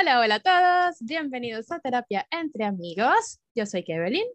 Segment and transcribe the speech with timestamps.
[0.00, 0.96] Hola, hola a todos.
[1.00, 3.40] Bienvenidos a Terapia entre Amigos.
[3.54, 4.26] Yo soy Kevelin.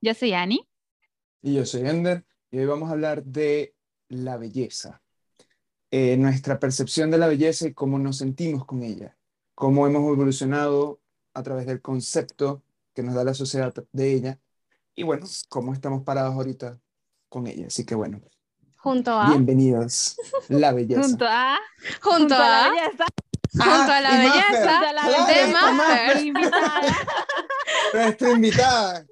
[0.00, 0.66] Yo soy Annie.
[1.40, 2.24] Y yo soy Ender.
[2.50, 3.74] Y hoy vamos a hablar de
[4.08, 5.02] la belleza.
[5.90, 9.16] Eh, nuestra percepción de la belleza y cómo nos sentimos con ella.
[9.54, 11.00] Cómo hemos evolucionado
[11.34, 14.40] a través del concepto que nos da la sociedad de ella.
[14.96, 16.80] Y bueno, cómo estamos parados ahorita
[17.28, 17.68] con ella.
[17.68, 18.20] Así que bueno.
[18.78, 19.28] Junto a.
[19.28, 20.16] Bienvenidos.
[20.48, 21.02] La belleza.
[21.02, 21.58] Junto a.
[22.00, 22.38] Junto, a.
[22.38, 23.04] la belleza.
[23.64, 24.80] Junto a la belleza.
[24.90, 26.32] Claro, de.
[27.94, 29.06] Nuestra invitada.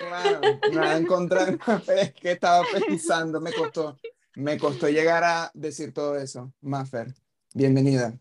[0.00, 0.40] Claro,
[0.70, 1.58] me va a encontrar
[1.96, 3.98] es que estaba pensando, me costó,
[4.34, 6.52] me costó llegar a decir todo eso.
[6.60, 7.14] Maffer,
[7.54, 8.12] bienvenida.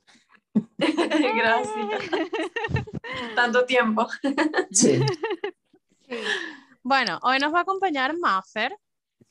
[0.78, 2.02] Gracias.
[3.36, 4.08] Tanto tiempo.
[4.72, 5.04] Sí,
[6.84, 8.78] Bueno, hoy nos va a acompañar Maffer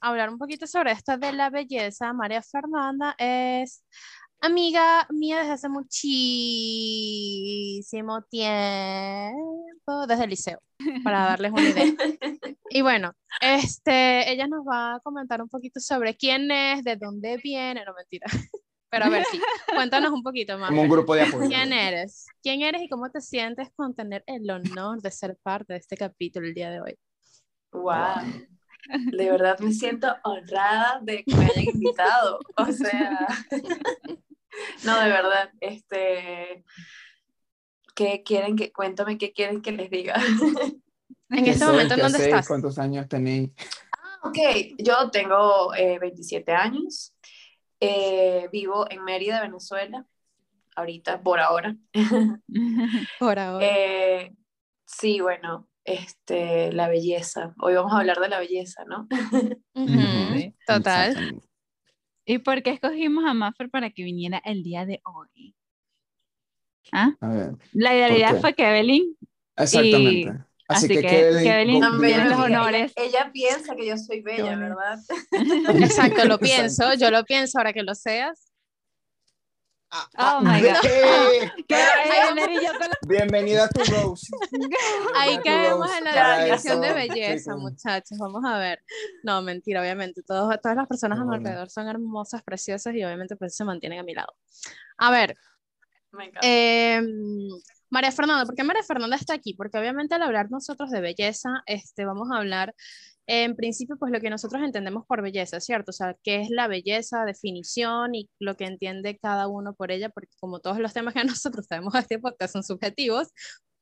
[0.01, 2.13] a hablar un poquito sobre esto de la belleza.
[2.13, 3.83] María Fernanda es
[4.45, 6.13] amiga mía desde hace muchísimo
[8.23, 9.37] tiempo,
[10.07, 10.61] desde el liceo,
[11.03, 11.85] para darles una idea.
[12.71, 17.37] Y bueno, este, ella nos va a comentar un poquito sobre quién es, de dónde
[17.37, 18.27] viene, no mentira.
[18.91, 19.41] Pero a ver, sí,
[19.73, 20.71] cuéntanos un poquito más.
[20.71, 21.47] como un grupo de apoyo.
[21.49, 22.27] ¿Quién eres?
[22.43, 25.97] ¿Quién eres y cómo te sientes con tener el honor de ser parte de este
[25.97, 26.97] capítulo el día de hoy?
[27.73, 28.23] Wow.
[29.13, 32.39] De verdad me siento honrada de que me hayan invitado.
[32.57, 33.27] O sea,
[34.85, 36.65] no, de verdad, este,
[37.95, 40.15] ¿qué quieren que, cuéntame qué quieren que les diga?
[41.31, 42.35] En ¿Qué este momento, ¿en ¿Qué dónde hacéis?
[42.35, 42.49] estás?
[42.49, 43.51] ¿Cuántos años tenéis?
[44.23, 44.39] Ok,
[44.79, 47.15] yo tengo eh, 27 años,
[47.81, 50.07] eh, vivo en Mérida, Venezuela,
[50.77, 51.77] ahorita, por ahora.
[53.19, 53.67] Por ahora.
[53.67, 54.33] Eh,
[54.87, 57.55] sí, bueno, este, la belleza.
[57.59, 59.09] Hoy vamos a hablar de la belleza, ¿no?
[60.67, 61.43] Total.
[62.27, 65.55] ¿Y por qué escogimos a Maffer para que viniera el día de hoy?
[66.93, 67.13] ¿Ah?
[67.21, 68.41] A ver, La idealidad qué?
[68.41, 69.17] fue que Evelyn.
[69.57, 70.31] exactamente.
[70.67, 72.93] Así, así que, que- Kevin, también los Ella- honores.
[72.97, 74.57] Ella, piensa que yo soy bella.
[74.57, 74.99] ¿verdad?
[75.83, 76.39] Exacto, lo Exacto.
[76.39, 78.51] pienso, yo lo pienso ahora que lo seas.
[79.97, 80.81] Ah, Oh ah, my God.
[81.69, 81.79] ¿qué?
[83.07, 84.27] Bienvenida a tu Rose.
[85.15, 87.63] Ahí caemos en la definición de eso, belleza, chicos.
[87.63, 88.19] muchachos.
[88.19, 88.83] Vamos a ver.
[89.23, 90.25] No, mentira, obviamente.
[90.25, 94.01] Todos, todas las personas a mi alrededor son hermosas, preciosas y obviamente pues se mantienen
[94.01, 94.35] a mi lado.
[94.99, 95.37] A ver,
[96.11, 96.41] Me encanta.
[96.43, 97.01] Eh,
[97.89, 99.55] María Fernanda, ¿por qué María Fernanda está aquí?
[99.55, 102.75] Porque obviamente al hablar nosotros de belleza, este, vamos a hablar
[103.27, 105.91] en principio pues lo que nosotros entendemos por belleza, ¿cierto?
[105.91, 110.11] O sea, qué es la belleza, definición y lo que entiende cada uno por ella,
[110.11, 113.29] porque como todos los temas que nosotros tenemos en este podcast son subjetivos,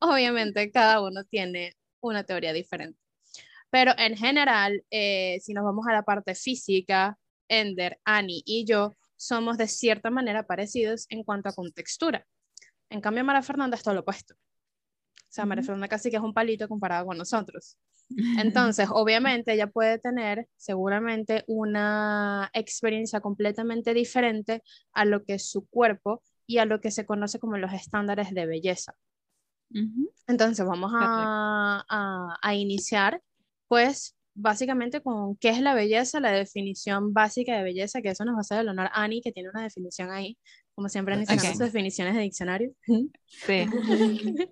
[0.00, 2.98] obviamente cada uno tiene una teoría diferente.
[3.70, 8.97] Pero en general, eh, si nos vamos a la parte física, Ender, Annie y yo
[9.16, 12.26] somos de cierta manera parecidos en cuanto a contextura.
[12.91, 14.34] En cambio, María Fernanda es todo lo opuesto.
[14.34, 15.69] O sea, María Ujú.
[15.69, 17.78] Fernanda casi que es un palito comparado con nosotros.
[18.40, 24.62] Entonces, obviamente, ella puede tener seguramente una experiencia completamente diferente
[24.92, 28.32] a lo que es su cuerpo y a lo que se conoce como los estándares
[28.34, 28.94] de belleza.
[30.26, 33.22] Entonces, vamos a, a- a iniciar,
[33.68, 38.34] pues, básicamente con qué es la belleza, la definición básica de belleza, que eso nos
[38.34, 40.38] va a hacer el honor Annie, que tiene una definición ahí,
[40.74, 41.52] como siempre, Annie sacando Ok.
[41.52, 42.72] sus definiciones de diccionario.
[43.26, 43.66] Sí.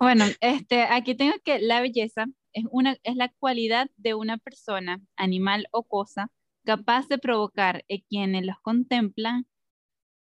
[0.00, 5.00] Bueno, este, aquí tengo que la belleza es, una, es la cualidad de una persona,
[5.16, 6.30] animal o cosa
[6.64, 9.46] capaz de provocar en quienes los contemplan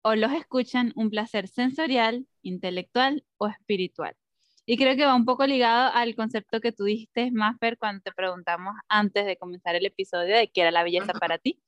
[0.03, 4.15] o los escuchan un placer sensorial, intelectual o espiritual.
[4.65, 8.13] Y creo que va un poco ligado al concepto que tú dijiste, Maffer, cuando te
[8.13, 11.61] preguntamos antes de comenzar el episodio de qué era la belleza para ti.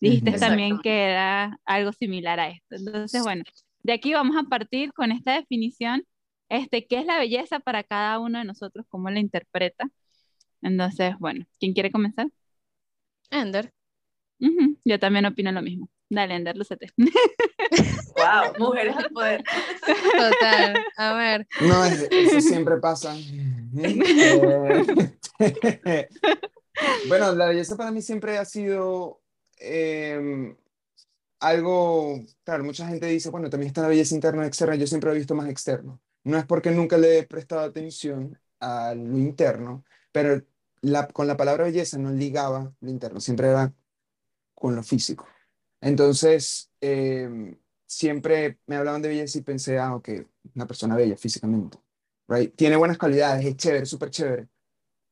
[0.00, 0.40] Dijiste Ujú.
[0.40, 2.76] también que era algo similar a esto.
[2.76, 3.44] Entonces, bueno,
[3.82, 6.04] de aquí vamos a partir con esta definición,
[6.48, 9.88] este, qué es la belleza para cada uno de nosotros, cómo la interpreta.
[10.62, 12.28] Entonces, bueno, ¿quién quiere comenzar?
[13.30, 13.72] Ender.
[14.40, 15.88] Ujú, Yo también opino lo mismo.
[16.08, 16.88] Dale, Ender, lúcete.
[18.16, 19.42] Wow, mujeres al poder.
[20.16, 20.84] Total.
[20.96, 21.46] A ver.
[21.60, 23.16] No, es- eso siempre pasa.
[25.38, 26.08] Eh,
[27.08, 29.20] bueno, la belleza para mí siempre ha sido
[29.58, 30.56] eh,
[31.40, 35.10] algo, claro, mucha gente dice, bueno, también está la belleza interna y externa, yo siempre
[35.10, 36.00] lo he visto más externo.
[36.24, 40.42] No es porque nunca le he prestado atención a lo interno, pero
[40.80, 43.74] la, con la palabra belleza no ligaba lo interno, siempre era
[44.54, 45.26] con lo físico.
[45.80, 47.56] Entonces, eh,
[47.86, 50.10] siempre me hablaban de belleza y pensé, ah, ok,
[50.54, 51.78] una persona bella físicamente,
[52.28, 52.54] right?
[52.56, 54.48] Tiene buenas cualidades, es chévere, súper chévere,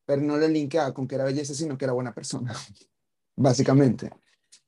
[0.05, 2.53] pero no le linkeaba con que era belleza, sino que era buena persona,
[3.35, 4.11] básicamente.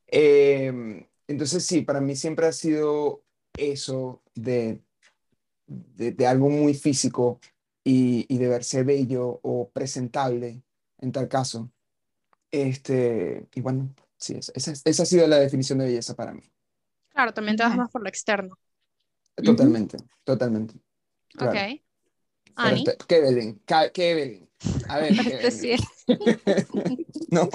[0.08, 3.24] Eh, entonces, sí, para mí siempre ha sido
[3.58, 4.82] eso de
[5.68, 7.40] de, de algo muy físico
[7.84, 10.64] y, y, de verse bello o presentable
[11.00, 11.72] en tal caso.
[12.50, 16.42] Este, y bueno, sí, esa, esa ha sido la definición de belleza para mí.
[17.10, 18.58] Claro, también te vas más por lo externo.
[19.36, 20.76] Totalmente, totalmente.
[21.30, 21.52] Claro.
[21.52, 21.82] Ok.
[22.56, 22.84] Ani.
[23.08, 23.62] Kevin,
[23.94, 24.50] Kevin.
[24.88, 25.12] A ver,
[25.42, 25.78] Este
[27.32, 27.50] no.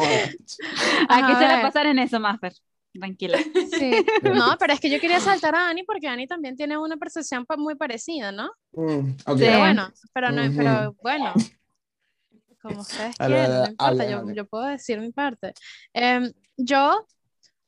[1.08, 2.52] Aquí se la pasar en eso, Maffer.
[2.92, 3.38] Tranquila.
[3.38, 4.04] Sí.
[4.34, 7.46] No, pero es que yo quería saltar a Ani porque Ani también tiene una percepción
[7.56, 8.50] muy parecida, ¿no?
[8.72, 9.38] Mm, ok.
[9.38, 9.58] Pero Sí.
[9.58, 11.32] bueno, pero no, pero bueno,
[12.60, 15.54] como ustedes Habla, quieran, no importa, yo, yo puedo decir mi parte.
[15.94, 17.06] Em, yo,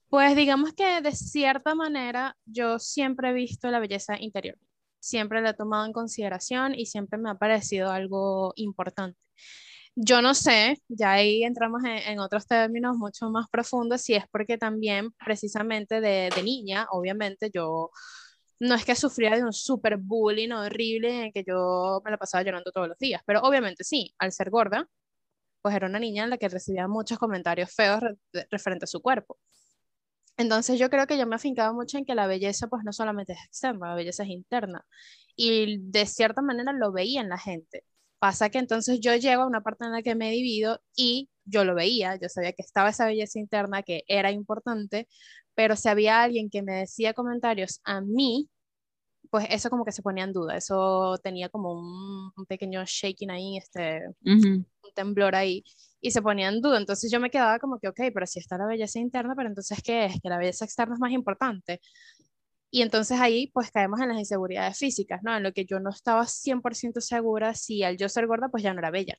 [0.09, 4.59] pues digamos que de cierta manera, yo siempre he visto la belleza interior,
[5.01, 9.19] siempre la he tomado en consideración y siempre me ha parecido algo importante.
[9.97, 14.59] Yo no sé, ya ahí entramos en, otros términos mucho más profundos, si es porque
[14.59, 17.91] también precisamente de, niña, obviamente yo
[18.61, 22.43] no es que sufría de un super bullying horrible en que yo me la pasaba
[22.45, 24.89] llorando todos los días, pero obviamente sí, al ser gorda,
[25.63, 28.17] pues era una niña en la que recibía muchos comentarios feos re-
[28.51, 29.39] referente a su cuerpo.
[30.37, 33.33] Entonces yo creo que yo me afincaba mucho en que la belleza pues no solamente
[33.35, 34.85] es externa, la belleza es interna.
[35.37, 37.85] Y de cierta manera lo veía en la gente.
[38.25, 41.63] Pasa que entonces yo llego a una parte en la que me divido y yo
[41.67, 45.09] lo veía, yo sabía que estaba esa belleza interna que era importante,
[45.55, 48.49] pero si había alguien que me decía comentarios a mí,
[49.29, 53.31] pues eso como que se ponía en duda, eso tenía como un, un pequeño shaking
[53.31, 55.63] ahí, este, un temblor ahí,
[56.01, 56.79] y se ponía en duda.
[56.79, 59.83] Entonces yo me quedaba como que, ok, pero si está la belleza interna, pero entonces,
[59.85, 60.19] ¿qué es?
[60.23, 61.79] Que la belleza externa es más importante.
[62.75, 65.37] Y entonces ahí pues caemos en las inseguridades físicas, ¿no?
[65.37, 68.73] En lo que yo no estaba 100% segura si al yo ser gorda pues ya
[68.75, 69.17] no era bella.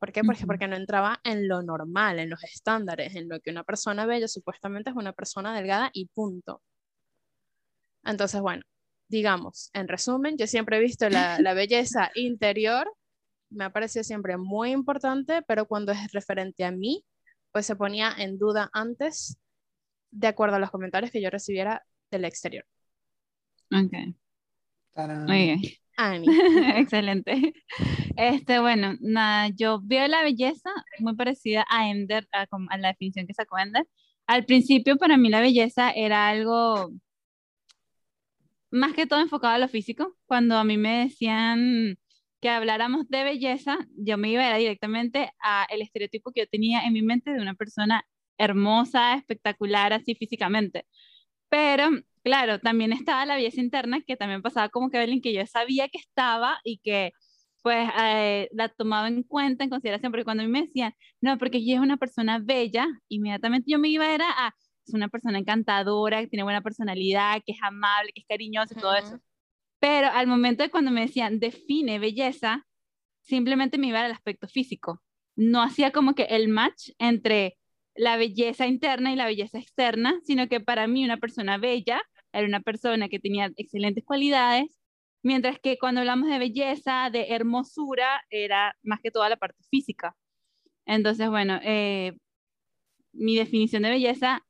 [0.00, 0.24] ¿Por qué?
[0.24, 0.48] Porque, Ujú.
[0.48, 4.26] porque no entraba en lo normal, en los estándares, en lo que una persona bella
[4.26, 6.62] supuestamente es una persona delgada y punto.
[8.02, 8.64] Entonces, bueno,
[9.06, 12.92] digamos, en resumen, yo siempre he visto la, la belleza interior,
[13.50, 17.04] me ha parecido siempre muy importante, pero cuando es referente a mí,
[17.52, 19.38] pues se ponía en duda antes,
[20.10, 22.64] de acuerdo a los comentarios que yo recibiera del exterior.
[23.70, 23.92] Ok,
[24.92, 25.24] Tarán.
[25.26, 25.60] muy bien.
[25.96, 26.26] Ani.
[26.76, 27.54] Excelente.
[28.16, 33.26] Este, bueno, nada, yo veo la belleza muy parecida a Ender, a, a la definición
[33.26, 33.86] que sacó Ender.
[34.26, 36.90] Al principio, para mí la belleza era algo
[38.70, 40.16] más que todo enfocado a lo físico.
[40.26, 41.96] Cuando a mí me decían
[42.40, 46.84] que habláramos de belleza, yo me iba era directamente a el estereotipo que yo tenía
[46.84, 48.04] en mi mente de una persona
[48.36, 50.86] hermosa, espectacular, así físicamente.
[51.54, 51.88] Pero,
[52.24, 55.88] claro, también estaba la belleza interna, que también pasaba como que Evelyn, que yo sabía
[55.88, 57.12] que estaba y que
[57.62, 61.38] pues eh, la tomaba en cuenta, en consideración, porque cuando a mí me decían, no,
[61.38, 64.52] porque ella es una persona bella, inmediatamente yo me iba era a,
[64.84, 68.80] es una persona encantadora, que tiene buena personalidad, que es amable, que es cariñosa y
[68.80, 69.20] todo eso.
[69.78, 72.66] Pero al momento de cuando me decían, define belleza,
[73.20, 75.00] simplemente me iba al aspecto físico.
[75.36, 77.58] No hacía como que el match entre
[77.94, 82.02] la belleza interna y la belleza externa, sino que para mí una persona bella
[82.32, 84.80] era una persona que tenía excelentes cualidades,
[85.22, 90.16] mientras que cuando hablamos de belleza, de hermosura, era más que toda la parte física.
[90.86, 92.14] Entonces, bueno, eh,
[93.12, 94.44] mi definición de belleza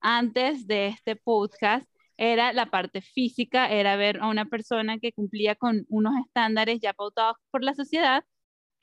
[0.00, 5.54] antes de este podcast era la parte física, era ver a una persona que cumplía
[5.56, 8.24] con unos estándares ya pautados por la sociedad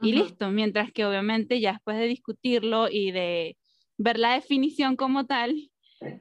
[0.02, 0.24] y Ujú.
[0.24, 3.58] listo, mientras que obviamente ya después de discutirlo y de
[4.00, 5.70] ver la definición como tal,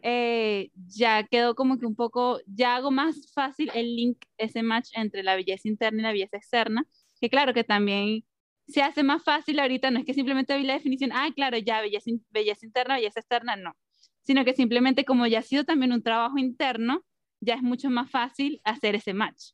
[0.02, 4.90] eh, ya quedó como que un poco, ya hago más fácil el link, ese match
[4.94, 6.86] entre la belleza interna y la belleza externa,
[7.20, 8.24] que claro que también
[8.66, 11.80] se hace más fácil ahorita, no es que simplemente vi la definición, ah, claro, ya
[11.80, 13.76] belleza, belleza interna, belleza externa, no,
[14.24, 17.04] sino que simplemente como ya ha sido también un trabajo interno,
[17.40, 19.52] ya es mucho más fácil hacer ese match.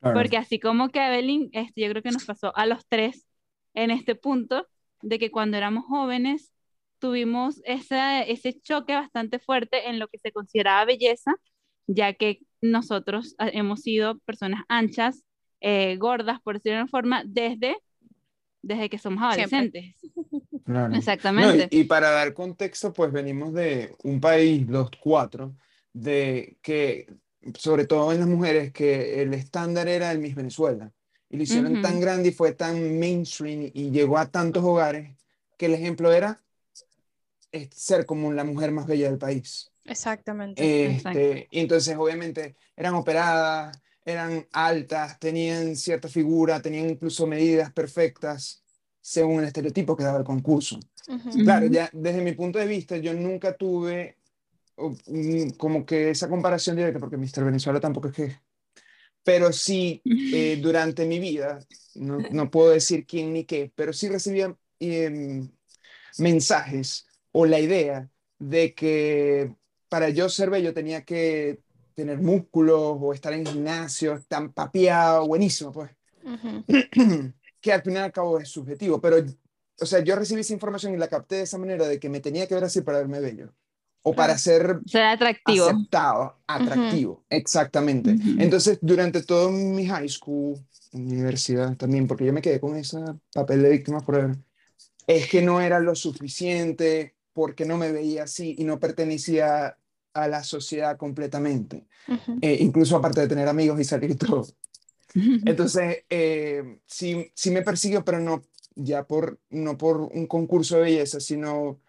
[0.00, 0.18] Claro.
[0.18, 3.28] Porque así como que Evelyn, este, yo creo que nos pasó a los tres
[3.74, 4.66] en este punto,
[5.00, 6.52] de que cuando éramos jóvenes
[7.02, 11.34] tuvimos esa, ese choque bastante fuerte en lo que se consideraba belleza,
[11.88, 15.24] ya que nosotros ah, hemos sido personas anchas,
[15.60, 17.76] eh, gordas, por decirlo de una forma, desde,
[18.62, 19.96] desde que somos adolescentes.
[20.64, 20.90] Claro.
[20.90, 21.68] No, Exactamente.
[21.72, 25.56] y, y para dar contexto, pues venimos de un país, los cuatro,
[25.92, 27.12] de que,
[27.58, 30.92] sobre todo en las mujeres, que el estándar era el Miss Venezuela.
[31.28, 31.82] Y lo hicieron Ujú.
[31.82, 35.16] tan grande y fue tan mainstream y llegó a tantos hogares
[35.58, 36.42] que el ejemplo era
[37.52, 39.70] eh, ser como la mujer más bella del país.
[39.84, 40.62] Exactamente.
[40.64, 48.62] Este, y entonces, obviamente, eran operadas, eran altas, tenían cierta figura, tenían incluso medidas perfectas
[49.00, 50.78] según el estereotipo que daba el concurso.
[51.08, 51.44] Ujú.
[51.44, 51.74] Claro, Ujú.
[51.74, 54.18] ya desde mi punto de vista, yo nunca tuve
[54.76, 57.44] mm, como que esa comparación directa, porque Mr.
[57.44, 58.36] Venezuela tampoco es que
[59.24, 61.58] pero sí eh, durante mi vida,
[61.94, 65.48] no, no, puedo decir quién ni qué, pero sí recibía em,
[66.18, 68.08] mensajes o la idea
[68.38, 69.54] de que
[69.88, 71.60] para yo ser bello tenía que
[71.94, 75.90] tener músculos o estar en gimnasio, estar papeado, buenísimo, pues.
[77.60, 79.16] que al final al cabo es subjetivo, pero,
[79.80, 82.20] o sea, yo recibí esa información y la capté de esa manera de que me
[82.20, 83.52] tenía que ver así para verme bello
[84.02, 85.66] o para ser, ser atractivo.
[85.66, 88.16] aceptado, atractivo, exactamente.
[88.38, 90.58] Entonces, durante todo mi high school,
[90.92, 92.98] universidad también, porque yo me quedé con ese
[93.32, 94.36] papel de víctima por
[95.06, 99.76] es que no era lo suficiente, porque no me veía así y no pertenecía
[100.14, 101.86] a la sociedad completamente,
[102.42, 104.46] eh, incluso aparte de tener amigos y salir y todo.
[105.44, 108.42] Entonces, eh, sí, sí me persiguió, pero no
[108.74, 111.80] ya por, no por un concurso de belleza, sino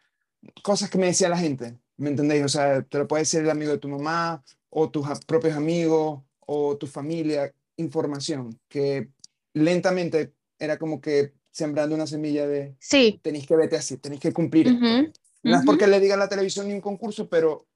[0.61, 2.43] cosas que me decía la gente, ¿me entendéis?
[2.43, 6.21] O sea, te lo puede decir el amigo de tu mamá, o tus propios amigos,
[6.39, 9.09] o tu familia, información, que
[9.53, 13.19] lentamente era como que sembrando una semilla de, sí.
[13.21, 14.75] tenéis que verte así, tenéis que cumplir.
[15.43, 17.67] No es porque le diga la televisión ni un concurso, pero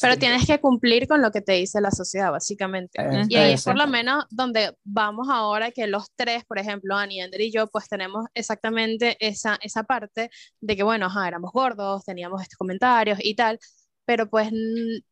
[0.00, 3.00] pero tienes que cumplir con lo que te dice la sociedad, básicamente.
[3.28, 7.20] y ahí es por lo menos donde vamos ahora que los tres, por ejemplo, Ani,
[7.20, 10.30] Ander y yo, pues tenemos exactamente esa, esa parte
[10.60, 13.58] de que, bueno, éramos gordos, teníamos estos comentarios y tal,
[14.04, 14.50] pero pues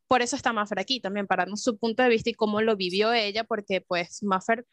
[0.08, 2.76] por eso está Maffer aquí también, para darnos su punto de vista y cómo lo
[2.76, 4.64] vivió ella, porque pues Maffer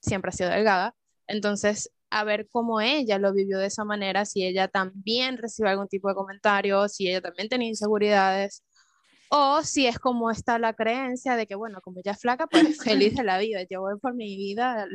[0.00, 0.94] siempre ha sido delgada,
[1.26, 5.88] entonces a ver cómo ella lo vivió de esa manera, si ella también recibió algún
[5.88, 8.62] tipo de comentario, si ella también tenía inseguridades,
[9.28, 12.78] o si es como está la creencia de que, bueno, como ella es flaca, pues
[12.82, 13.62] feliz de la vida.
[13.68, 14.86] Yo voy por mi vida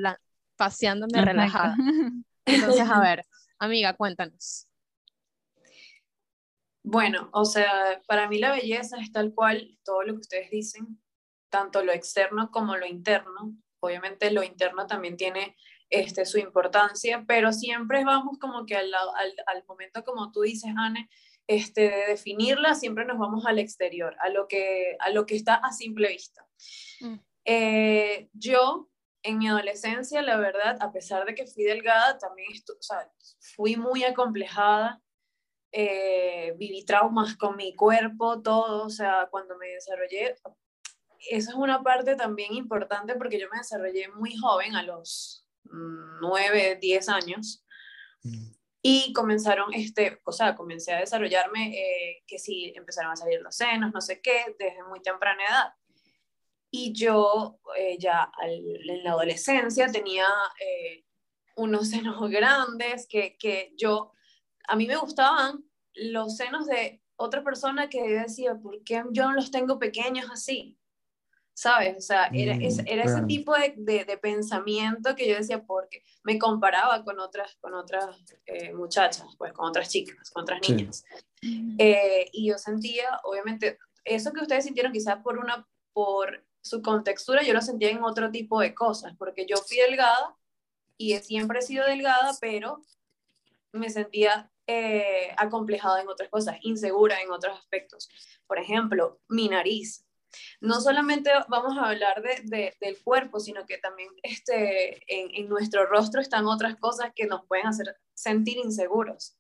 [0.55, 1.75] paseándome relajada.
[2.45, 3.25] Entonces, a ver,
[3.59, 4.67] amiga, cuéntanos.
[6.83, 10.99] Bueno, o sea, para mí la belleza es tal cual todo lo que ustedes dicen,
[11.49, 13.55] tanto lo externo como lo interno.
[13.81, 15.55] Obviamente lo interno también tiene
[15.91, 20.71] este, su importancia, pero siempre vamos como que al, al, al momento, como tú dices,
[20.77, 21.09] Anne,
[21.47, 25.55] este, de definirla, siempre nos vamos al exterior, a lo que, a lo que está
[25.55, 26.47] a simple vista.
[27.01, 27.15] Mm.
[27.43, 28.89] Eh, yo,
[29.21, 33.11] en mi adolescencia, la verdad, a pesar de que fui delgada, también o sea,
[33.55, 35.01] fui muy acomplejada,
[35.73, 40.35] eh, viví traumas con mi cuerpo, todo, o sea, cuando me desarrollé,
[41.29, 46.77] esa es una parte también importante porque yo me desarrollé muy joven, a los 9,
[46.81, 47.65] 10 años.
[48.23, 48.51] Mm.
[48.83, 53.55] Y comenzaron, este, o sea, comencé a desarrollarme, eh, que sí, empezaron a salir los
[53.55, 55.73] senos, no sé qué, desde muy temprana edad.
[56.71, 60.25] Y yo eh, ya en la adolescencia tenía
[60.59, 61.05] eh,
[61.57, 64.13] unos senos grandes que, que yo,
[64.67, 65.63] a mí me gustaban
[65.93, 70.77] los senos de otra persona que decía, ¿por qué yo no los tengo pequeños así?
[71.53, 71.97] ¿Sabes?
[71.97, 76.39] O sea, era, mm, era ese tipo de, de, pensamiento que yo decía porque me
[76.39, 81.03] comparaba con otras, con otras eh, muchachas, pues con otras chicas, con otras niñas.
[81.77, 87.43] Eh, y yo sentía, obviamente, eso que ustedes sintieron quizás por una, por su contextura,
[87.43, 90.35] yo lo sentía en otro tipo de cosas, porque yo fui delgada
[90.97, 92.81] y siempre he sido delgada, pero
[93.71, 98.09] me sentía eh, acomplejada en otras cosas, insegura en otros aspectos.
[98.47, 100.05] Por ejemplo, mi nariz
[100.59, 106.21] no solamente vamos a hablar de, del cuerpo, sino que también este, en, nuestro rostro
[106.21, 109.37] están otras cosas que nos pueden hacer sentir inseguros,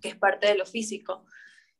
[0.00, 1.24] que es parte de lo físico.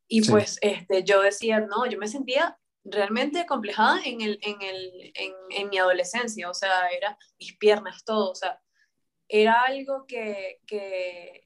[0.08, 5.12] Y pues este, yo decía, no, yo me sentía realmente complejada en, el, en, el,
[5.14, 8.60] en, en, mi adolescencia, o sea, era mis piernas, todo, o sea,
[9.28, 11.44] era algo que, que,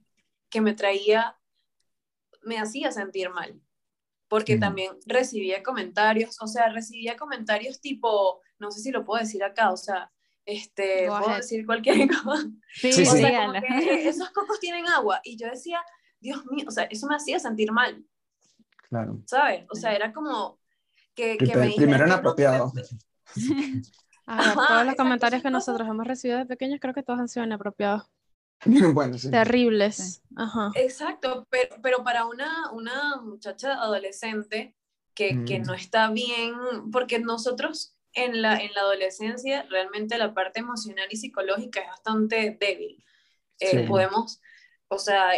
[0.49, 1.37] que me traía,
[2.43, 3.61] me hacía sentir mal
[4.29, 9.45] porque también recibía comentarios, o sea, recibía comentarios tipo, no sé si lo puedo decir
[9.45, 10.11] acá, o sea,
[10.47, 12.49] este, puedo decir cualquier cosa.
[12.75, 15.81] Sí, sí, o sea, como que esos cocos tienen agua, y yo decía,
[16.21, 18.05] Dios mío, o sea, eso me hacía sentir mal.
[18.89, 19.21] Claro.
[19.27, 19.67] ¿Sabes?
[19.71, 20.59] O sea, era como
[21.15, 22.73] que, que me Primero inapropiado.
[24.69, 28.05] todos los comentarios que nosotros hemos recibido de pequeños, creo que todos han sido inapropiados.
[28.95, 29.31] bueno, sí.
[29.31, 30.23] Terribles.
[30.37, 30.71] Ajá.
[30.75, 34.75] Exacto, pero, pero para una, una muchacha adolescente
[35.15, 35.77] que, que, no mm.
[35.77, 36.55] está bien,
[36.91, 42.57] porque nosotros en la, en la adolescencia realmente la parte emocional y psicológica es bastante
[42.59, 43.05] débil.
[43.61, 44.41] Eh, podemos,
[44.89, 45.31] o sea,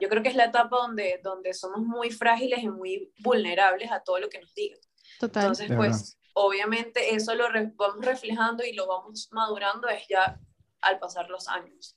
[0.00, 4.00] yo creo que es la etapa donde, donde somos muy frágiles y muy vulnerables a
[4.00, 4.80] todo lo que nos digan.
[5.20, 5.42] Total.
[5.42, 10.40] Entonces, pues, obviamente eso lo vamos reflejando y lo vamos madurando es ya
[10.80, 11.94] al pasar los años.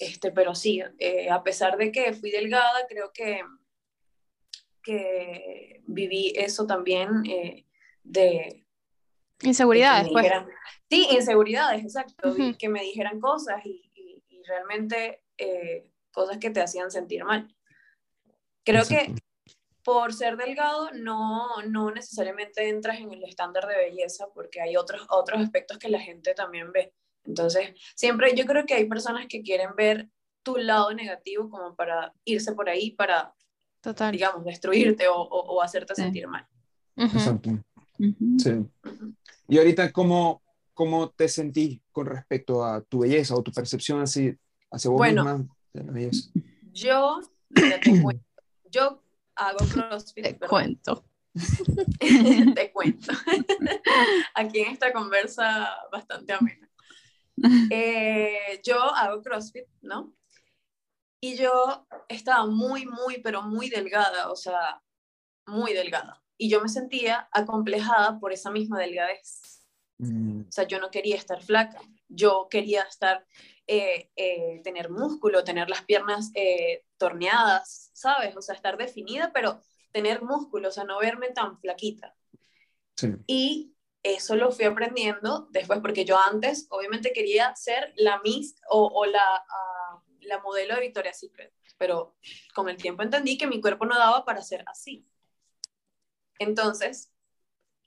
[0.00, 3.40] Este, pero sí, eh, a pesar de que fui delgada, creo que,
[4.82, 7.66] que viví eso también eh,
[8.02, 8.66] de,
[9.42, 10.24] Inseguridades, me pues.
[10.24, 10.48] dijeran-
[10.88, 16.60] sí, inseguridades, exacto, que me dijeran cosas y, y- y realmente eh, cosas que te
[16.60, 17.48] hacían sentir mal.
[18.64, 19.12] Creo que
[19.82, 25.04] por ser delgado no, no necesariamente entras en el estándar de belleza porque hay otros,
[25.10, 26.94] otros aspectos que la gente también ve.
[27.24, 30.08] Entonces, siempre yo creo que hay personas que quieren ver
[30.42, 33.32] tu lado negativo como para irse por ahí, para,
[33.80, 34.10] Total.
[34.12, 36.02] digamos, destruirte o, o- o hacerte Sí.
[36.02, 36.46] sentir mal.
[36.96, 37.50] Exacto.
[38.38, 38.50] Sí.
[39.48, 40.42] Y ahorita, ¿cómo,
[40.74, 44.34] ¿cómo te sentís con respecto a tu belleza o tu percepción así
[44.70, 45.24] hacia vos Bueno.
[45.24, 46.30] misma de la belleza?
[46.72, 48.24] Yo, mira, te cuento,
[48.70, 49.02] yo
[49.36, 51.04] hago CrossFit, Te cuento.
[52.54, 53.12] te cuento.
[54.34, 56.68] Aquí en esta conversa bastante amena.
[57.70, 60.14] Eh, yo hago CrossFit, ¿no?
[61.20, 64.82] Y yo estaba muy, muy, pero muy delgada, o sea,
[65.46, 66.22] muy delgada.
[66.36, 69.64] Y yo me sentía acomplejada por esa misma delgadez.
[69.98, 73.26] Mm, O sea, yo no quería estar flaca, yo quería estar,
[73.66, 76.32] eh, eh, tener músculo, tener las piernas
[76.98, 78.36] torneadas, ¿sabes?
[78.36, 79.60] O sea, estar definida, pero
[79.92, 82.14] tener músculo, o sea, no verme tan flaquita.
[82.96, 83.08] sí.
[83.26, 89.04] Y eso lo fui aprendiendo después, porque yo antes obviamente quería ser la Miss o,
[89.06, 92.16] la, ah, la modelo de Victoria's Secret, pero
[92.54, 95.06] con el tiempo entendí que mi cuerpo no daba para ser así.
[96.38, 97.10] Entonces,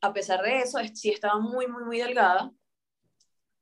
[0.01, 2.53] a pesar de eso, es- sí estaba muy, muy, muy delgada,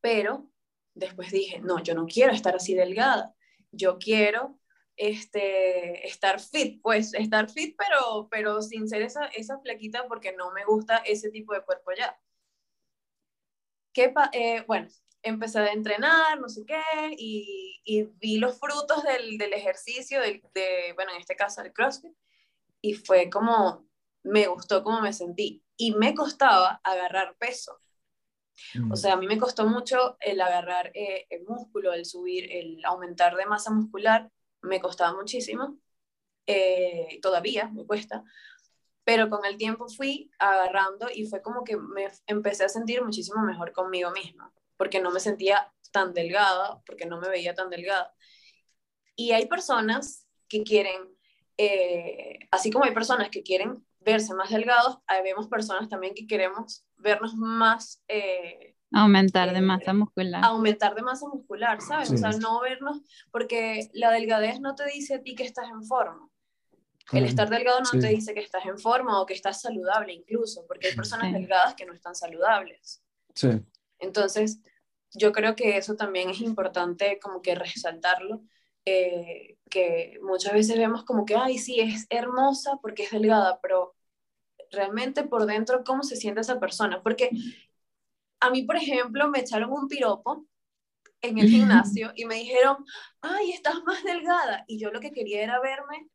[0.02, 0.50] pero
[0.94, 3.34] después dije, no, yo no quiero estar así delgada,
[3.72, 4.60] yo quiero
[4.96, 10.52] este, estar fit, pues estar fit, pero, pero sin ser esa, esa flaquita porque no
[10.52, 12.18] me gusta ese tipo de cuerpo ya.
[13.94, 14.88] ¿Qué eh, bueno,
[15.22, 16.82] empecé a entrenar, no sé qué,
[17.18, 21.74] y, y vi los frutos del, del ejercicio, del, de, bueno, en este caso el
[21.74, 22.14] CrossFit,
[22.82, 23.88] y fue como,
[24.24, 25.64] me gustó cómo me sentí.
[25.78, 27.80] Y me costaba agarrar peso.
[28.76, 32.52] Mm, O sea, a mí me costó mucho el agarrar eh, el músculo, el subir,
[32.52, 34.30] el aumentar de masa muscular,
[34.62, 35.78] me costaba muchísimo.
[36.46, 38.24] Eh, todavía me cuesta.
[39.04, 43.44] Pero con el tiempo fui agarrando y fue como que me empecé a sentir muchísimo
[43.44, 48.14] mejor conmigo misma, porque no me sentía tan delgada, porque no me veía tan delgada.
[49.16, 51.02] Y hay personas que quieren,
[51.58, 56.28] eh, así como hay personas que quieren verse más delgados, hay vemos personas también que
[56.28, 60.46] queremos vernos más eh, Aumentar de Eh, masa muscular.
[60.46, 62.12] aumentar de masa muscular, ¿sabes?
[62.12, 65.84] O sea, no vernos, porque la delgadez no te dice a ti que estás en
[65.84, 66.30] forma.
[67.12, 68.00] El estar delgado no Sí.
[68.00, 71.34] te dice que estás en forma o que estás saludable incluso, porque hay personas Sí.
[71.34, 73.04] delgadas que no están saludables.
[73.36, 73.50] Sí,
[74.00, 74.60] Entonces,
[75.14, 78.42] yo creo que eso también es importante como que resaltarlo,
[78.86, 83.96] eh, que muchas veces vemos como que, ay, sí, es hermosa porque es delgada, pero
[84.72, 87.02] realmente por dentro, ¿cómo se siente esa persona?
[87.02, 87.30] Porque
[88.40, 90.46] a mí, por ejemplo, me echaron un piropo
[91.22, 92.84] en el gimnasio y me dijeron,
[93.22, 94.66] ay, estás más delgada.
[94.68, 96.10] Y yo lo que quería era verme,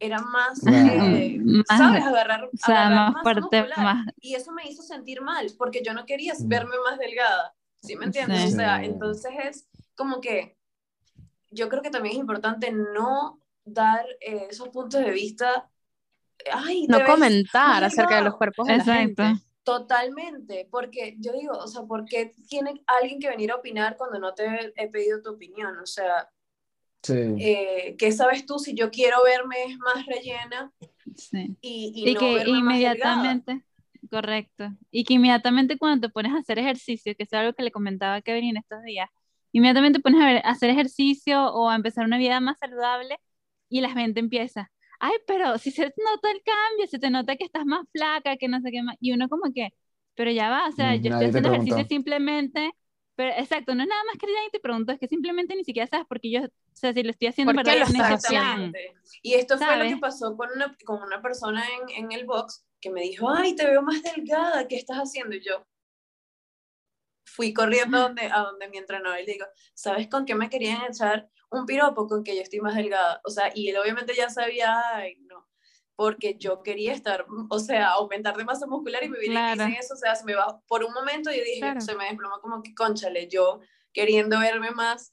[0.00, 1.02] era más, Claro.
[1.16, 2.04] eh, Más- ¿sabes?
[2.04, 3.78] Agarrar, o sea, agarrar más fuerte, muscular.
[3.84, 6.48] más- Y eso me hizo sentir mal, porque yo no quería Mm.
[6.48, 7.54] verme más delgada.
[7.82, 8.40] ¿Sí me entiendes?
[8.42, 8.46] Sí.
[8.48, 10.56] O sea, entonces es como que
[11.50, 15.68] yo creo que también es importante no dar eh, esos puntos de vista.
[16.52, 19.22] Ay, No ves comentar acerca de los cuerpos de la Exacto.
[19.22, 19.42] gente.
[19.62, 24.18] Totalmente, porque yo digo, o sea, ¿por qué tiene alguien que venir a opinar cuando
[24.18, 25.78] no te he pedido tu opinión?
[25.78, 26.28] O sea,
[27.04, 27.14] sí.
[27.36, 30.72] eh, ¿qué sabes tú si yo quiero verme más rellena
[31.16, 31.56] Sí.
[31.60, 33.42] y, y, Y no que verme más delgada?
[33.46, 33.62] inmediatamente,
[34.10, 37.70] correcto, y que inmediatamente cuando te pones a hacer ejercicio, que es algo que le
[37.72, 39.08] comentaba a Kevin en estos días,
[39.52, 43.18] inmediatamente pones a, ver- a hacer ejercicio o a empezar una vida más saludable
[43.68, 47.44] y la gente empieza, ay, pero si se nota el cambio, se te nota que
[47.44, 49.70] estás más flaca, que no sé qué más, y uno como que,
[50.14, 52.72] pero ya va, o sea, Mm, yo estoy haciendo ejercicio simplemente,
[53.16, 55.86] pero exacto, no es nada más que nadie te pregunto, es que simplemente ni siquiera
[55.86, 58.72] sabes porque yo, o sea, si lo estoy haciendo en ¿Por qué verdad lo.
[59.22, 59.94] Y esto fue lo ¿Sabes?
[59.94, 63.54] que pasó con una, con una persona en, en el box que me dijo, ay,
[63.54, 65.36] te veo más delgada, ¿qué estás haciendo?
[65.36, 65.66] Y yo
[67.24, 70.50] fui corriendo a donde, a donde mi entrenador y le digo, ¿sabes con qué me
[70.50, 72.06] querían echar un piropo?
[72.06, 73.20] Con que yo estoy más delgada.
[73.24, 75.48] O sea, y él obviamente ya sabía, ay, no,
[75.96, 79.54] porque yo quería estar, o sea, aumentar de masa muscular y me viene y me
[79.54, 79.64] Claro.
[79.66, 81.80] dicen eso, o sea, se me va, por un momento yo dije, Claro.
[81.80, 83.60] se me desplomó como que, conchale, yo
[83.92, 85.12] queriendo verme más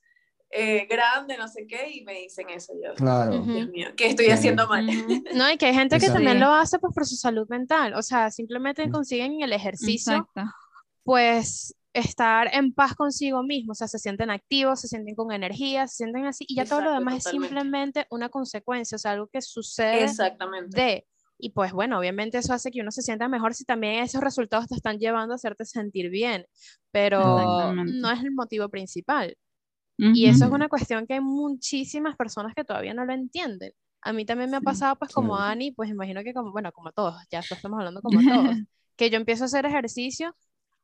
[0.54, 2.94] eh, grande, no sé qué, y me dicen eso yo.
[2.96, 3.32] Claro.
[3.42, 4.86] Dios mío, ¿qué estoy haciendo mal?
[5.34, 6.16] No, y que hay gente que Exacto.
[6.16, 8.92] también lo hace pues por su salud mental, o sea, simplemente Mm.
[8.92, 10.44] consiguen en el ejercicio Exacto.
[11.04, 15.88] pues estar en paz consigo mismo, o sea, se sienten activos, se sienten con energía,
[15.88, 19.28] se sienten así, y ya todo lo demás es simplemente una consecuencia, o sea, algo
[19.28, 20.80] que sucede Exactamente.
[20.80, 24.22] de Y pues bueno, obviamente eso hace que uno se sienta mejor si también esos
[24.22, 26.46] resultados te están llevando a hacerte sentir bien,
[26.92, 29.36] pero no es el motivo principal.
[29.98, 33.72] Y eso es una cuestión que hay muchísimas personas que todavía no lo entienden.
[34.02, 36.72] A mí también me ha pasado, pues como a Ani, pues imagino que como, bueno,
[36.72, 38.56] como todos, ya estamos hablando como todos,
[38.96, 40.36] que yo empiezo a hacer ejercicio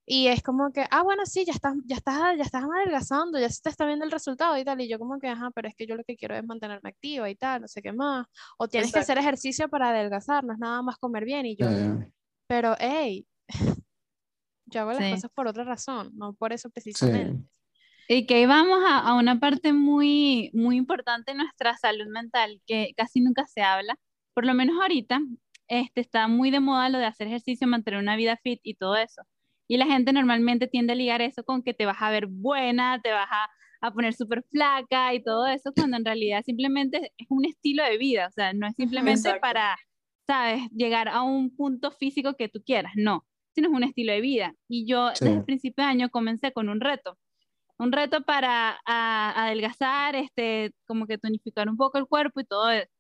[0.10, 3.50] y es como que, ah, bueno, sí, ya estás, ya estás, ya estás adelgazando, ya
[3.50, 4.80] se te está viendo el resultado y tal.
[4.80, 7.30] Y yo como que, ajá, pero es que yo lo que quiero es mantenerme activa
[7.30, 8.26] y tal, no sé qué más.
[8.58, 11.46] O tienes que hacer ejercicio para adelgazar, no es nada más comer bien.
[11.46, 11.68] Y yo,
[12.48, 13.28] pero, hey,
[14.68, 17.46] yo hago las cosas por otra razón, no por eso precisamente.
[18.08, 22.62] Y que ahí vamos a, a, una parte muy, muy importante en nuestra salud mental,
[22.66, 24.00] que casi nunca se habla,
[24.34, 25.20] por lo menos ahorita,
[25.68, 28.96] este, está muy de moda lo de hacer ejercicio, mantener una vida fit y todo
[28.96, 29.24] eso.
[29.68, 33.02] Y la gente normalmente tiende a ligar eso con que te vas a ver buena,
[33.02, 33.50] te vas a,
[33.82, 37.98] a poner súper flaca y todo eso, cuando en realidad simplemente es un estilo de
[37.98, 39.78] vida, o sea, no es simplemente para,
[40.26, 44.22] sabes, llegar a un punto físico que tú quieras, no, sino es un estilo de
[44.22, 44.56] vida.
[44.70, 47.18] Y yo desde el principio de año comencé con un reto
[47.80, 52.92] un reto para adelgazar, este, como que tonificar un poco el cuerpo y todo eso.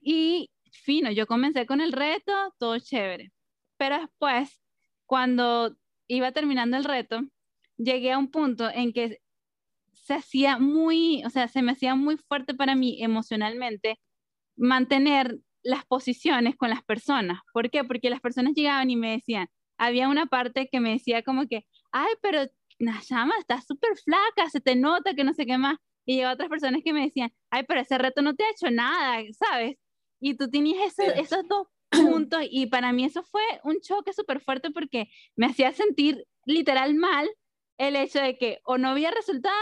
[0.00, 3.32] Y fino, yo comencé con el reto, todo chévere.
[3.76, 4.60] Pero después,
[5.06, 5.76] cuando
[6.08, 7.20] iba terminando el reto,
[7.76, 9.20] llegué a un punto en que
[9.92, 14.00] se hacía muy, o sea, se me hacía muy fuerte para mí emocionalmente
[14.56, 17.40] mantener las posiciones con las personas.
[17.52, 17.84] ¿Por qué?
[17.84, 21.66] Porque las personas llegaban y me decían, había una parte que me decía como que,
[21.92, 22.46] ay, pero
[22.78, 25.76] Nayama, estás súper flaca, se te nota que no sé qué más.
[26.06, 28.70] Y llegó otras personas que me decían, ay, pero ese reto no te ha hecho
[28.70, 29.76] nada, ¿sabes?
[30.20, 34.70] Y tú tenías esos dos puntos y para mí eso fue un choque súper fuerte
[34.70, 37.28] porque me hacía sentir literal mal
[37.78, 39.54] el hecho de que o no había resultado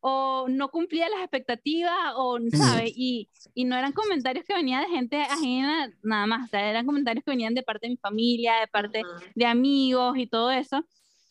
[0.00, 2.92] o no cumplía las expectativas o, ¿sabes?
[2.94, 6.86] Y, y no eran comentarios que venían de gente ajena nada más, o sea, eran
[6.86, 9.02] comentarios que venían de parte de mi familia, de parte
[9.34, 10.84] de amigos y todo eso.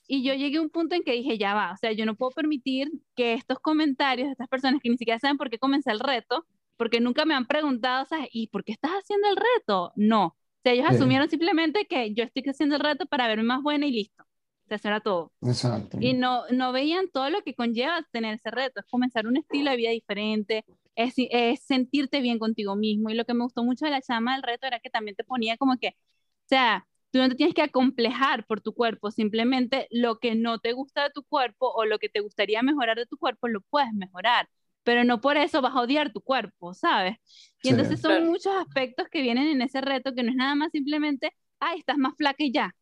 [0.09, 2.15] Y yo llegué a un punto en que dije, ya va, o sea, yo no
[2.15, 5.91] puedo permitir que estos comentarios de estas personas que ni siquiera saben por qué comencé
[5.91, 6.45] el reto,
[6.77, 9.91] porque nunca me han preguntado, sea, ¿y por qué estás haciendo el reto?
[9.95, 10.25] No.
[10.27, 13.85] O sea, ellos asumieron simplemente que yo estoy haciendo el reto para verme más buena
[13.85, 14.23] y listo.
[14.23, 15.31] O sea, eso era todo.
[15.41, 15.97] Exacto.
[15.99, 18.79] Y no, no veían todo lo que conlleva tener ese reto.
[18.81, 23.09] Es comenzar un estilo de vida diferente, es, es sentirte bien contigo mismo.
[23.09, 25.23] Y lo que me gustó mucho de la chama del reto era que también te
[25.23, 29.87] ponía como que, o sea, Tú no te tienes que acomplejar por tu cuerpo, simplemente
[29.91, 33.05] lo que no te gusta de tu cuerpo o lo que te gustaría mejorar de
[33.05, 34.49] tu cuerpo lo puedes mejorar,
[34.87, 37.17] pero no por eso vas a odiar tu cuerpo, ¿sabes?
[37.61, 40.71] Y entonces son muchos aspectos que vienen en ese reto que no es nada más
[40.71, 42.73] simplemente, ay, estás más flaca y ya.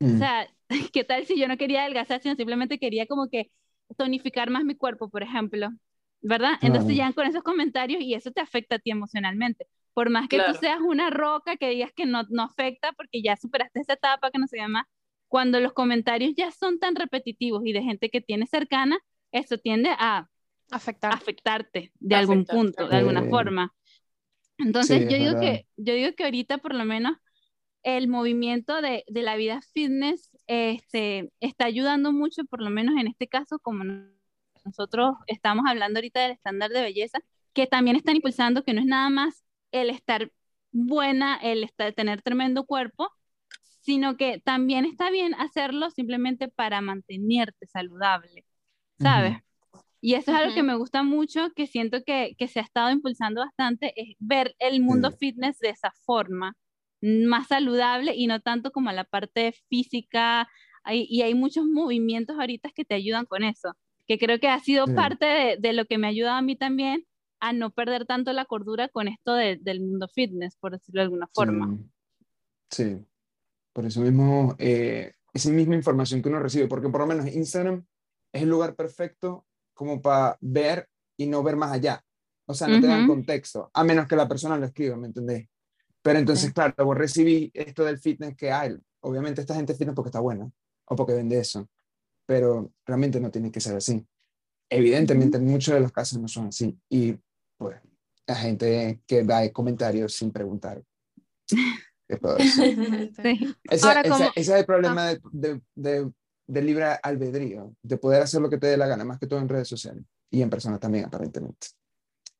[0.00, 0.18] O mm.
[0.18, 0.48] sea,
[0.94, 3.50] ¿qué tal si yo no quería adelgazar, sino simplemente quería como que
[3.98, 5.68] tonificar más mi cuerpo, por ejemplo?
[6.22, 6.52] ¿Verdad?
[6.62, 9.66] Entonces ya con esos comentarios y eso te afecta a ti emocionalmente.
[9.92, 13.36] Por más que tú seas una roca que digas que no, no afecta porque ya
[13.36, 14.88] superaste esa etapa que no se llama,
[15.28, 18.98] cuando los comentarios ya son tan repetitivos y de gente que tiene cercana,
[19.32, 20.29] eso tiende a
[20.70, 21.12] Afectar.
[21.12, 23.74] afectarte de algún punto, de alguna forma.
[24.58, 27.16] Entonces yo, digo que, yo digo que ahorita por lo menos
[27.82, 33.06] el movimiento de, de, la vida fitness este, está ayudando mucho, por lo menos en
[33.06, 33.84] este caso, como
[34.64, 37.20] nosotros estamos hablando ahorita del estándar de belleza,
[37.52, 40.30] que también están impulsando que no es nada más el estar
[40.72, 43.10] buena, el estar, tener tremendo cuerpo,
[43.80, 48.44] sino que también está bien hacerlo simplemente para mantenerte saludable,
[48.98, 49.38] ¿sabes?
[50.00, 52.90] Y eso es algo que me gusta mucho, que siento que, que, se ha estado
[52.90, 56.56] impulsando bastante, es ver el mundo fitness de esa forma,
[57.02, 60.48] más saludable y no tanto como la parte física.
[60.90, 64.86] y hay muchos movimientos ahorita que te ayudan con eso, que creo que ha sido
[64.86, 67.04] parte de, de, lo que me ha ayudado a mí también
[67.40, 71.28] a no perder tanto la cordura con esto del mundo fitness, por decirlo de alguna
[71.34, 71.78] forma.
[72.70, 73.04] Sí,
[73.72, 77.84] por eso mismo, eh, esa misma información que uno recibe, porque por lo menos Instagram
[78.32, 79.46] es el lugar perfecto
[79.80, 82.04] como para ver y no ver más allá.
[82.44, 85.48] O sea, no te dan contexto, a menos que la persona lo escriba, ¿me entendés?
[86.02, 88.76] Pero entonces, claro, vos recibí esto del fitness que hay.
[89.00, 90.50] Obviamente esta gente es fitness porque está buena
[90.84, 91.66] o porque vende eso,
[92.26, 94.06] pero realmente no tiene que ser así.
[94.68, 96.78] Evidentemente, en muchos de los casos no son así.
[96.90, 97.16] Y
[97.56, 97.80] pues,
[98.26, 100.82] la gente que da comentarios sin preguntar.
[102.06, 102.76] Ese,
[104.34, 105.14] es el problema ah.
[105.14, 106.12] de, de, de,
[106.62, 109.48] libre albedrío, de poder hacer lo que te dé la gana, más que todo en
[109.48, 111.68] redes sociales y en persona también, aparentemente.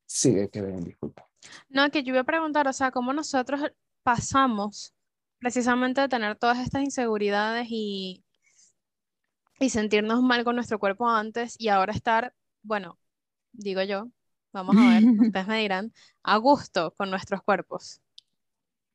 [0.07, 1.29] Sigue que ven, disculpa.
[1.68, 3.61] No, que yo iba a preguntar, o sea, ¿cómo nosotros
[4.03, 4.94] pasamos
[5.38, 8.25] precisamente de tener todas estas inseguridades y,
[9.59, 12.99] y sentirnos mal con nuestro cuerpo antes y ahora estar, bueno,
[13.53, 14.11] digo yo,
[14.53, 15.92] vamos a ver, ustedes me dirán,
[16.23, 18.01] a gusto con nuestros cuerpos.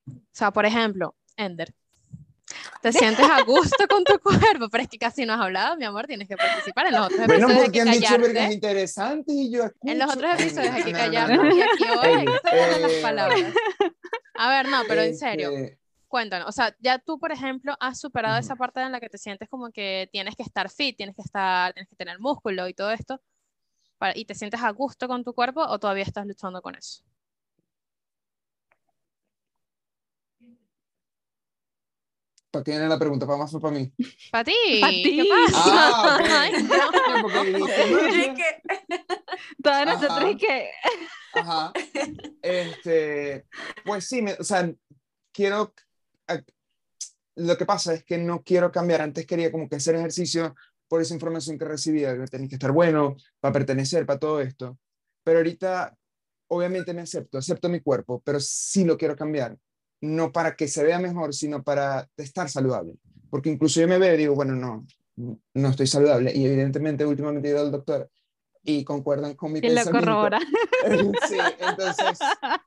[0.08, 1.74] O sea, por ejemplo, Ender,
[2.82, 5.86] te sientes a gusto con tu cuerpo, pero es que casi no has hablado, mi
[5.86, 7.58] amor, tienes que participar en los otros Bueno, episodios.
[7.58, 10.26] hay porque que han dicho vergas interesantes y yo En los escucho.
[10.28, 11.56] otros episodios hay que No, no, no, callarnos no.
[11.56, 13.54] y aquí hoy hay que sacar las Eh, palabras.
[14.36, 16.48] A ver, no, pero en serio, Este, cuéntanos.
[16.48, 18.46] O sea, ya tú, por ejemplo, has superado Ujú.
[18.46, 21.22] esa parte en la que te sientes como que tienes que estar fit, tienes que
[21.22, 23.22] estar, tienes que tener músculo y todo esto,
[23.98, 27.02] para- y te sientes a gusto con tu cuerpo o todavía estás luchando con eso.
[32.56, 33.26] ¿Para qué viene la pregunta?
[33.26, 33.92] ¿Para más o para mí?
[34.32, 35.30] Para ti, Pa' ¿qué ti.
[35.30, 35.62] pasa?
[35.66, 36.26] Ah, ok.
[36.30, 37.22] Ay, no.
[37.22, 39.04] Porque que-
[39.62, 40.30] Todas nosotros Ajá.
[40.32, 40.70] y que
[41.34, 41.74] Ajá.
[42.42, 43.46] Este,
[43.84, 44.72] pues sí, me- o sea,
[45.34, 45.74] quiero.
[47.36, 49.02] Lo que pasa es que no quiero cambiar.
[49.02, 50.56] Antes quería como que hacer ejercicio
[50.88, 54.80] por esa información que recibía, que tenés que estar bueno para pertenecer, para todo esto.
[55.26, 55.94] Pero ahorita,
[56.48, 59.58] obviamente me acepto, acepto mi cuerpo, pero sí lo quiero cambiar.
[60.06, 62.96] No para que se vea mejor, sino para estar saludable.
[63.30, 64.86] Porque incluso yo me veo y digo, bueno, no,
[65.54, 66.32] no estoy saludable.
[66.36, 68.10] Y evidentemente, últimamente he ido al doctor
[68.64, 70.00] y concuerdan con mi y lo pensamiento.
[70.00, 70.40] corrobora.
[71.30, 72.20] Sí, entonces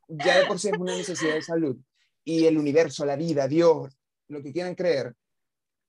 [0.09, 1.77] ya de por sí es una necesidad de salud.
[2.25, 3.97] Y el universo, la vida, Dios,
[4.29, 5.15] lo que quieran creer,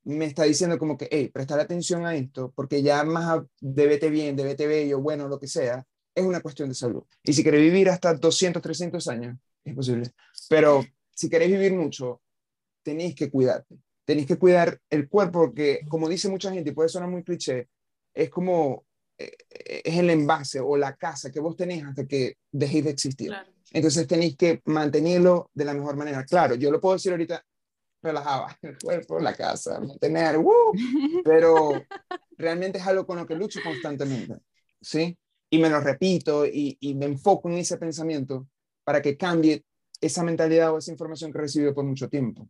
[0.03, 4.09] me está diciendo como que, hey, prestar atención a esto, porque ya más de vete
[4.09, 5.85] bien, de vete bello, bueno, lo que sea,
[6.15, 7.03] es una cuestión de salud.
[7.23, 10.11] Y si querés vivir hasta 200, 300 años, es posible.
[10.49, 10.83] Pero
[11.19, 12.21] si queréis vivir mucho,
[12.81, 13.75] tenéis que cuidarte.
[14.05, 17.67] Tenéis que cuidar el cuerpo, porque como dice mucha gente, y puede sonar muy cliché,
[18.13, 18.85] es como,
[19.17, 22.89] eh, eh, es el envase o la casa que vos tenés hasta que dejéis de
[22.91, 23.27] existir.
[23.27, 23.51] Claro.
[23.73, 26.23] Entonces tenéis que mantenerlo de la mejor manera.
[26.23, 27.43] Claro, yo lo puedo decir ahorita
[28.01, 30.71] relajado, el cuerpo, la casa, mantener, ¡uh!
[31.25, 31.83] pero
[32.37, 34.37] realmente es algo con lo que lucho constantemente,
[34.79, 35.17] ¿sí?
[35.49, 38.47] Y me lo repito y, y me enfoco en ese pensamiento
[38.85, 39.65] para que cambie
[40.01, 42.49] esa mentalidad o esa información que he recibido por mucho tiempo.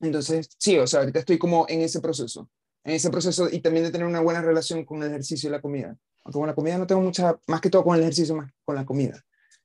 [0.00, 2.48] Entonces, sí, o sea, ahorita estoy como en ese proceso,
[2.84, 5.60] en ese proceso y también de tener una buena relación con el ejercicio y la
[5.60, 5.96] comida.
[6.24, 8.84] Aunque la comida no tengo mucha, más que todo con el ejercicio, más con la
[8.84, 9.22] comida.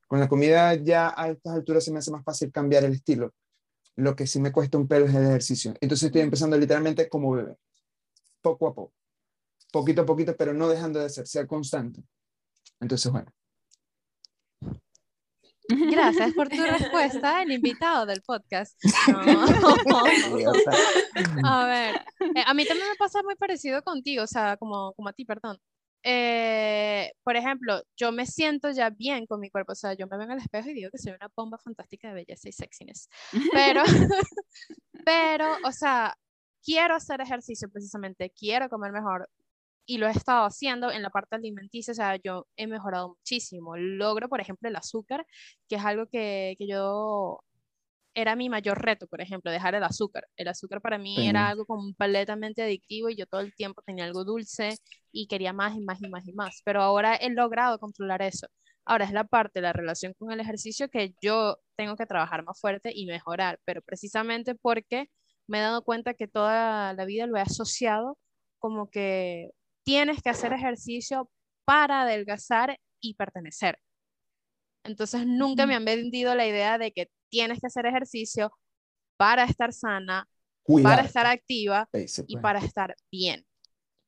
[0.07, 3.33] Con la comida ya a estas alturas se me hace más fácil cambiar el estilo.
[3.95, 5.73] Lo que sí me cuesta un pelo es el ejercicio.
[5.81, 7.55] Entonces estoy empezando literalmente como bebé,
[8.41, 8.93] poco a poco,
[9.71, 12.03] poquito a poquito, pero no dejando de ser, ser constante.
[12.79, 13.31] Entonces, bueno.
[15.67, 18.79] Gracias por tu respuesta, el invitado del podcast.
[19.07, 19.45] No.
[21.43, 21.95] A ver,
[22.35, 25.25] eh, a mí también me pasa muy parecido contigo, o sea, como, como a ti,
[25.25, 25.57] perdón.
[26.03, 30.15] Eh, por ejemplo, yo me siento ya bien con mi cuerpo, o sea, yo me
[30.15, 33.09] veo en el espejo y digo que soy una bomba fantástica de belleza y sexiness,
[33.51, 33.83] pero,
[35.05, 36.15] pero, o sea,
[36.63, 39.27] quiero hacer ejercicio precisamente, quiero comer mejor
[39.87, 43.77] y lo he estado haciendo en la parte alimenticia, o sea, yo he mejorado muchísimo.
[43.77, 45.25] Logro, por ejemplo, el azúcar,
[45.69, 47.41] que es algo que, que yo
[48.13, 50.27] era mi mayor reto, por ejemplo, dejar el azúcar.
[50.37, 51.29] El azúcar para mí Sí.
[51.29, 54.79] era algo completamente adictivo y yo todo el tiempo tenía algo dulce
[55.11, 56.61] y quería más y más y más y más.
[56.65, 58.47] Pero ahora he logrado controlar eso.
[58.85, 62.59] Ahora es la parte la relación con el ejercicio que yo tengo que trabajar más
[62.59, 65.09] fuerte y mejorar, pero precisamente porque
[65.47, 68.17] me he dado cuenta que toda la vida lo he asociado
[68.59, 69.51] como que
[69.87, 71.29] tienes que hacer ejercicio
[71.63, 73.79] para adelgazar y pertenecer.
[74.83, 78.51] Entonces nunca me han vendido la idea de que tienes que hacer ejercicio
[79.15, 80.27] para estar sana,
[80.61, 80.91] Cuidar.
[80.91, 81.87] para estar activa
[82.27, 83.45] y para estar bien.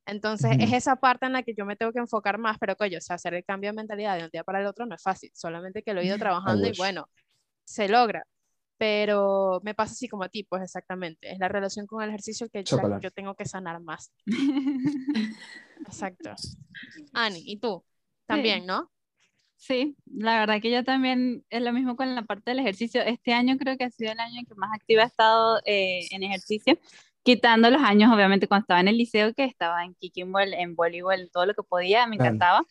[0.06, 2.98] Entonces es esa parte en la que yo me tengo que enfocar más, pero coño,
[2.98, 5.02] o sea, hacer el cambio de mentalidad de un día para el otro no es
[5.02, 7.08] fácil, solamente que lo he ido trabajando y bueno,
[7.64, 8.26] se logra.
[8.80, 11.30] Pero me pasa así como a ti, pues exactamente.
[11.34, 13.04] Es la relación con el ejercicio que Chocolate.
[13.04, 14.12] yo tengo que sanar más.
[15.86, 16.32] Exacto.
[17.14, 17.84] Ani, ¿y tú?
[18.26, 18.90] También, ¿no?
[19.58, 23.02] Sí, la verdad que yo también es lo mismo con la parte del ejercicio.
[23.02, 26.08] Este año creo que ha sido el año en que más activa he estado eh,
[26.12, 26.80] en ejercicio,
[27.24, 30.76] quitando los años, obviamente, cuando estaba en el liceo, que estaba en kicking ball, en
[30.76, 32.30] voleibol, en todo lo que podía, me Claro.
[32.36, 32.66] encantaba.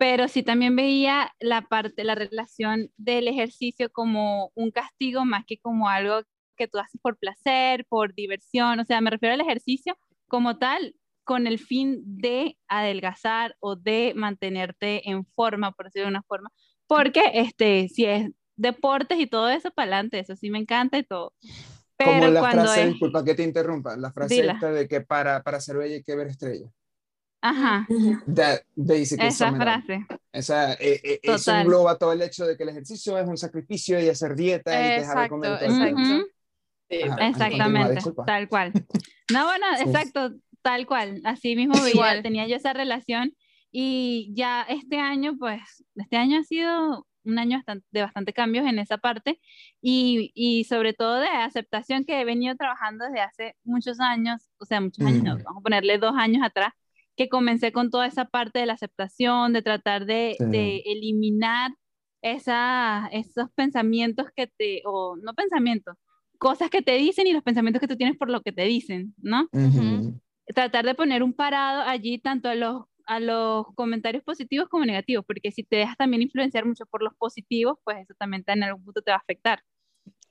[0.00, 5.58] Pero sí también veía la parte, la relación del ejercicio como un castigo más que
[5.58, 6.22] como algo
[6.56, 8.80] que tú haces por placer, por diversión.
[8.80, 14.14] O sea, me refiero al ejercicio como tal, con el fin de adelgazar o de
[14.16, 16.50] mantenerte en forma, por decirlo de una forma,
[16.86, 21.02] porque este, si es deportes y todo eso, para adelante, eso sí me encanta y
[21.02, 21.34] todo.
[22.02, 24.54] Como Pero la cuando frase, es, disculpa que te interrumpa, la frase Dila.
[24.54, 26.72] esta de que para, para ser bella hay que ver estrellas.
[27.42, 27.86] Ajá,
[28.34, 32.68] That basically esa frase, Esa, eh, eh, eso engloba todo el hecho de que el
[32.70, 35.52] ejercicio es un sacrificio y hacer dieta y dejar de Exacto, comer.
[35.62, 36.00] exacto.
[36.00, 36.22] Ajá.
[37.28, 38.72] Exactamente, tal cual.
[39.32, 39.84] No, bueno, Sí.
[39.84, 41.20] exacto, tal cual.
[41.24, 42.22] Así mismo veía, Igual.
[42.22, 43.32] tenía yo esa relación
[43.70, 45.62] y ya este año, pues,
[45.94, 49.38] este año ha sido un año de bastante cambios en esa parte
[49.80, 54.64] y, y, sobre todo de aceptación que he venido trabajando desde hace muchos años, o
[54.64, 56.72] sea, muchos años, no, vamos a ponerle dos años atrás,
[57.20, 61.70] que comencé con toda esa parte de la aceptación, de tratar de, de eliminar
[62.22, 65.96] esa, esos pensamientos que te, o no pensamientos,
[66.38, 69.14] cosas que te dicen y los pensamientos que tú tienes por lo que te dicen,
[69.18, 69.50] ¿no?
[70.46, 75.22] Tratar de poner un parado allí tanto a los, a los comentarios positivos como negativos,
[75.26, 78.82] porque si te dejas también influenciar mucho por los positivos, pues eso también en algún
[78.82, 79.60] punto te va a afectar.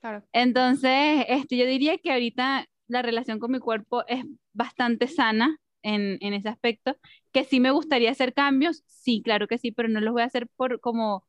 [0.00, 0.24] Claro.
[0.32, 6.18] Entonces, este, yo diría que ahorita la relación con mi cuerpo es bastante sana en,
[6.20, 6.96] en ese aspecto,
[7.32, 10.26] que sí me gustaría hacer cambios, sí, claro que sí, pero no los voy a
[10.26, 11.24] hacer por como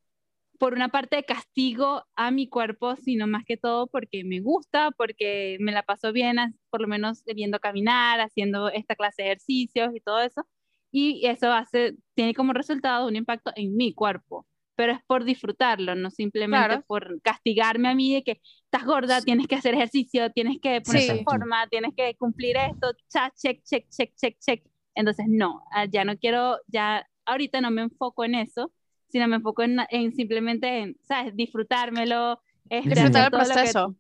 [0.59, 4.91] por una parte de castigo a mi cuerpo, sino más que todo porque me gusta,
[4.91, 6.37] porque me la paso bien,
[6.69, 10.47] por lo menos viendo caminar, haciendo esta clase de ejercicios y todo eso.
[10.91, 15.95] Y eso hace, tiene como resultado un impacto en mi cuerpo, pero es por disfrutarlo,
[15.95, 20.60] no simplemente por castigarme a mí de que estás gorda, tienes que hacer ejercicio, tienes
[20.62, 24.63] que ponerte en forma, tienes que cumplir esto, check, check, check, check, check.
[24.95, 28.71] Entonces, no, ah, ya no quiero, ya ahorita no me enfoco en eso,
[29.10, 31.36] sino me enfoco en, en simplemente, en, ¿sabes?
[31.36, 32.41] Disfrutármelo.
[32.69, 33.95] Disfrutar el proceso.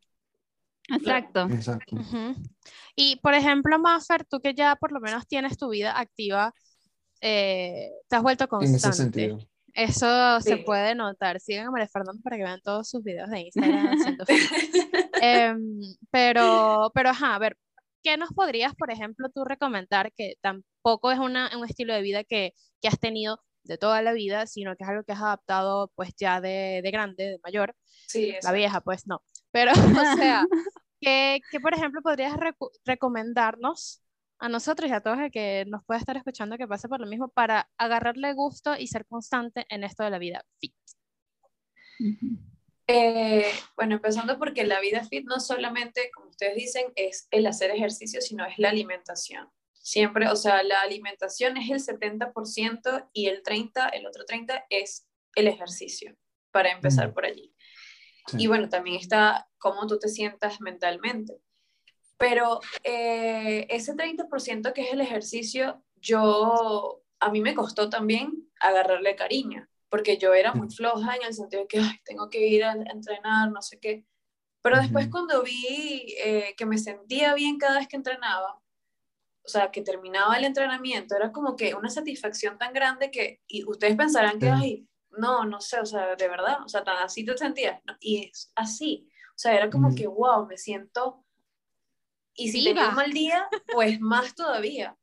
[0.89, 1.47] Exacto.
[1.51, 1.97] Exacto.
[2.95, 6.53] Y, por ejemplo, Maffer, tú que ya por lo menos tienes tu vida activa,
[7.21, 8.87] eh, te has vuelto constante.
[8.87, 9.50] En ese sentido.
[9.73, 11.39] Eso se puede notar.
[11.39, 13.97] Sigan a María Fernanda para que vean todos sus videos de Instagram.
[15.23, 15.79] Em,
[16.09, 17.55] pero, pero, ajá, a ver,
[18.01, 22.23] ¿qué nos podrías, por ejemplo, tú recomendar que tampoco es una, un estilo de vida
[22.23, 25.91] que, que has tenido de toda la vida, sino que es algo que has adaptado
[25.95, 27.75] pues ya de, de grande, de mayor.
[28.07, 29.21] Sí, la vieja pues no.
[29.51, 29.71] Pero,
[30.15, 30.45] o sea,
[30.99, 32.35] que, que por ejemplo podrías
[32.85, 34.01] recomendarnos
[34.41, 37.05] a nosotros y a todos el que nos pueda estar escuchando que pase por lo
[37.05, 40.73] mismo para agarrarle gusto y ser constante en esto de la vida fit.
[42.87, 47.69] Eh, bueno, empezando porque la vida fit no solamente, como ustedes dicen, es el hacer
[47.69, 49.47] ejercicio, sino es la alimentación.
[49.73, 55.07] Siempre, o sea, la alimentación es el 70% y el 30, el otro 30 es
[55.35, 56.17] el ejercicio,
[56.51, 57.55] para empezar por allí.
[58.37, 61.37] Y bueno, también está cómo tú te sientas mentalmente.
[62.21, 69.15] Pero eh, ese 30% que es el ejercicio, yo, a mí me costó también agarrarle
[69.15, 72.73] cariño, porque yo era muy floja en el sentido de que tengo que ir a
[72.73, 74.05] entrenar, no sé qué.
[74.61, 78.61] Pero después cuando vi eh, que me sentía bien cada vez que entrenaba,
[79.43, 83.67] o sea, que terminaba el entrenamiento, era como que una satisfacción tan grande que, y
[83.67, 87.25] ustedes pensarán que, ay, no, no sé, o sea, de verdad, o sea, tan así
[87.25, 91.25] te sentías, y es así, o sea, era como que, wow, me siento,
[92.35, 94.97] y si tenía un mal día, pues más todavía,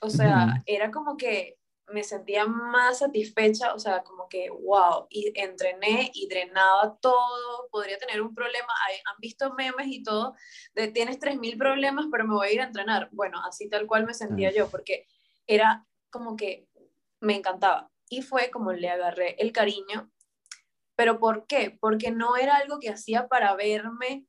[0.00, 5.32] o sea, era como que me sentía más satisfecha, o sea, como que, wow, y
[5.34, 8.72] entrené y drenaba todo, podría tener un problema,
[9.04, 10.34] han visto memes y todo,
[10.74, 13.08] de tienes 3.000 problemas, pero me voy a ir a entrenar.
[13.12, 15.06] Bueno, así tal cual me sentía yo, porque
[15.46, 16.66] era como que
[17.20, 17.90] me encantaba.
[18.08, 20.10] Y fue como le agarré el cariño.
[20.96, 21.76] ¿Pero por qué?
[21.80, 24.26] Porque no era algo que hacía para verme,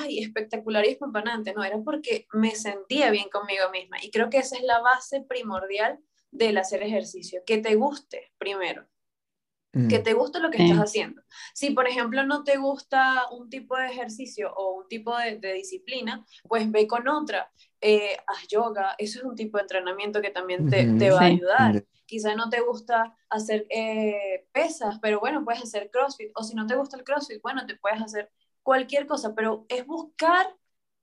[0.00, 3.98] ay, espectacular y espampanante, no, era porque me sentía bien conmigo misma.
[4.02, 5.98] Y creo que esa es la base primordial
[6.30, 8.86] del hacer ejercicio, que te guste primero,
[9.72, 10.02] que mm.
[10.02, 11.22] te guste lo que estás haciendo.
[11.54, 16.24] Si, por ejemplo, no te gusta un tipo de ejercicio o un tipo de, disciplina,
[16.48, 17.50] pues ve con otra,
[17.80, 21.84] eh, haz yoga, eso es un tipo de entrenamiento que también te, va a ayudar.
[22.04, 26.66] Quizá no te gusta hacer eh, pesas, pero bueno, puedes hacer CrossFit, o si no
[26.66, 28.30] te gusta el CrossFit, bueno, te puedes hacer
[28.62, 30.46] cualquier cosa, pero es buscar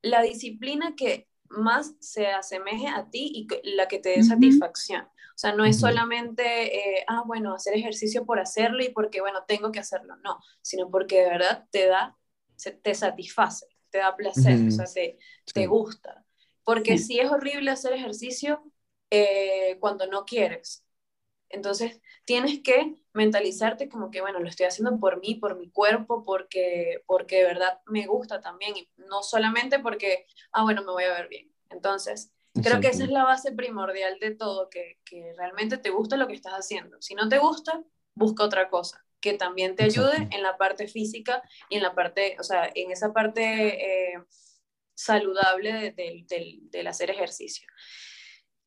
[0.02, 5.04] la disciplina que más se asemeje a ti y la que te dé satisfacción.
[5.04, 9.46] O sea, no es solamente, eh, ah, bueno, hacer ejercicio por hacerlo y porque, bueno,
[9.48, 12.18] tengo que hacerlo, no, sino porque de verdad te da,
[12.84, 15.18] te satisface, te da placer, o sea, te,
[15.54, 16.26] te gusta.
[16.64, 18.64] Porque si es horrible hacer ejercicio
[19.10, 20.86] eh, cuando no quieres.
[21.50, 26.24] Entonces, tienes que mentalizarte como que, bueno, lo estoy haciendo por mí, por mi cuerpo,
[26.24, 31.04] porque, porque de verdad me gusta también, y no solamente porque, ah, bueno, me voy
[31.06, 31.52] a ver bien.
[31.70, 32.32] Entonces,
[32.64, 36.28] Creo que esa es la base primordial de todo, que, que, realmente te gusta lo
[36.28, 37.00] que estás haciendo.
[37.00, 37.84] Si no te gusta,
[38.16, 42.38] busca otra cosa que también te ayude en la parte física y en la parte,
[42.40, 44.24] o sea, en esa parte eh,
[44.94, 47.68] saludable del hacer ejercicio.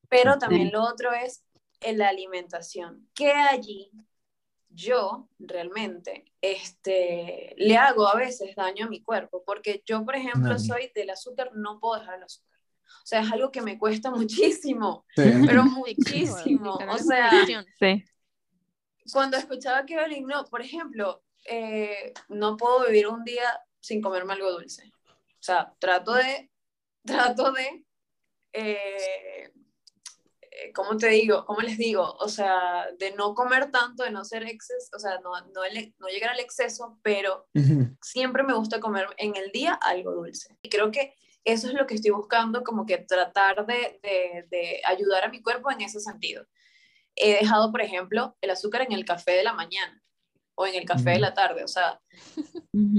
[0.09, 1.45] Pero también lo otro es
[1.93, 3.91] la alimentación, que allí
[4.74, 10.59] yo realmente este, le hago a veces daño a mi cuerpo, porque yo, por ejemplo,
[10.59, 12.59] soy del azúcar, no puedo dejar el azúcar.
[13.03, 16.74] O sea, es algo que me cuesta muchísimo, pero muchísimo.
[16.74, 17.30] O sea,
[19.12, 24.35] cuando escuchaba que Evelyn, no, por ejemplo, eh, no puedo vivir un día sin comerme
[24.35, 24.93] algo dulce.
[25.09, 26.51] O sea, trato de,
[27.05, 27.85] trato de,
[28.53, 29.53] eh,
[30.74, 31.44] ¿cómo te digo?
[31.44, 32.14] ¿Cómo les digo?
[32.20, 35.62] O sea, de no comer tanto, de no ser exceso, o sea, no, no,
[35.98, 37.46] no llegar al exceso, pero
[38.03, 40.57] siempre me gusta comer en el día algo dulce.
[40.62, 44.80] Y creo que eso es lo que estoy buscando, como que tratar de, de, de
[44.84, 46.46] ayudar a mi cuerpo en ese sentido.
[47.16, 50.03] He dejado, por ejemplo, el azúcar en el café de la mañana
[50.63, 52.01] o en el café de la tarde, o sea,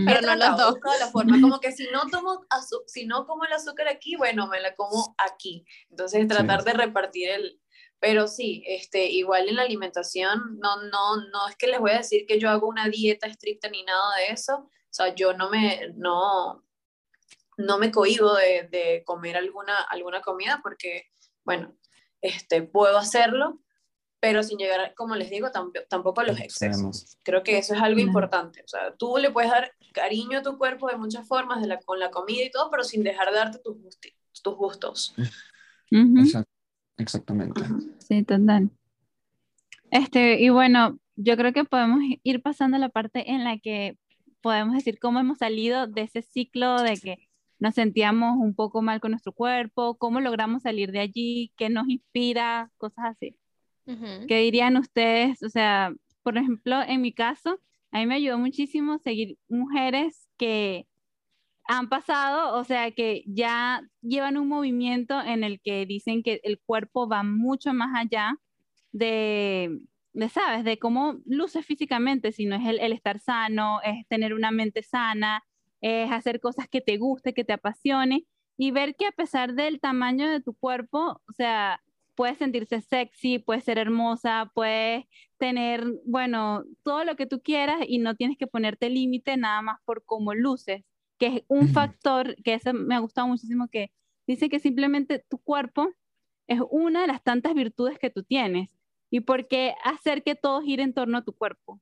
[0.05, 0.75] pero no los dos.
[0.99, 2.45] la forma como que si no tomo
[2.87, 5.65] si no como el azúcar aquí, bueno, me la como aquí.
[5.89, 7.59] Entonces tratar de repartir el
[7.99, 11.99] pero sí, este igual en la alimentación no no no es que les voy a
[11.99, 15.49] decir que yo hago una dieta estricta ni nada de eso, o sea, yo no
[15.49, 16.65] me no
[17.57, 21.07] no me cohibo de, de comer alguna alguna comida porque
[21.45, 21.77] bueno,
[22.21, 23.61] este puedo hacerlo,
[24.23, 25.49] pero sin llegar, como les digo,
[25.89, 27.17] tampoco a los excesos.
[27.23, 28.61] Creo que eso es algo importante.
[28.63, 31.77] O sea, tú le puedes dar cariño a tu cuerpo de muchas formas, de la,
[31.81, 33.75] con la comida y todo, pero sin dejar de darte tus,
[34.41, 35.13] tus gustos.
[36.97, 37.63] Exactamente.
[37.99, 38.69] Sí, total.
[39.91, 43.97] Este, y bueno, yo creo que podemos ir pasando a la parte en la que
[44.39, 47.27] podemos decir cómo hemos salido de ese ciclo de que
[47.59, 51.89] nos sentíamos un poco mal con nuestro cuerpo, cómo logramos salir de allí, qué nos
[51.89, 53.37] inspira, cosas así.
[53.85, 55.43] ¿Qué dirían ustedes?
[55.43, 57.59] O sea, por ejemplo, en mi caso,
[57.91, 60.87] a mí me ayudó muchísimo seguir mujeres que
[61.65, 66.59] han pasado, o sea, que ya llevan un movimiento en el que dicen que el
[66.59, 68.35] cuerpo va mucho más allá
[68.91, 69.79] de,
[70.13, 70.63] de ¿sabes?
[70.63, 75.43] De cómo luce físicamente, sino es el, el estar sano, es tener una mente sana,
[75.81, 78.25] es hacer cosas que te guste, que te apasione
[78.57, 81.82] y ver que a pesar del tamaño de tu cuerpo, o sea,
[82.15, 85.05] puedes sentirse sexy, puedes ser hermosa, puedes
[85.37, 89.79] tener, bueno, todo lo que tú quieras y no tienes que ponerte límite nada más
[89.85, 90.83] por cómo luces,
[91.17, 93.91] que es un factor que eso me ha gustado muchísimo, que
[94.27, 95.89] dice que simplemente tu cuerpo
[96.47, 98.69] es una de las tantas virtudes que tú tienes.
[99.09, 101.79] ¿Y por qué hacer que todo gire en torno a tu cuerpo?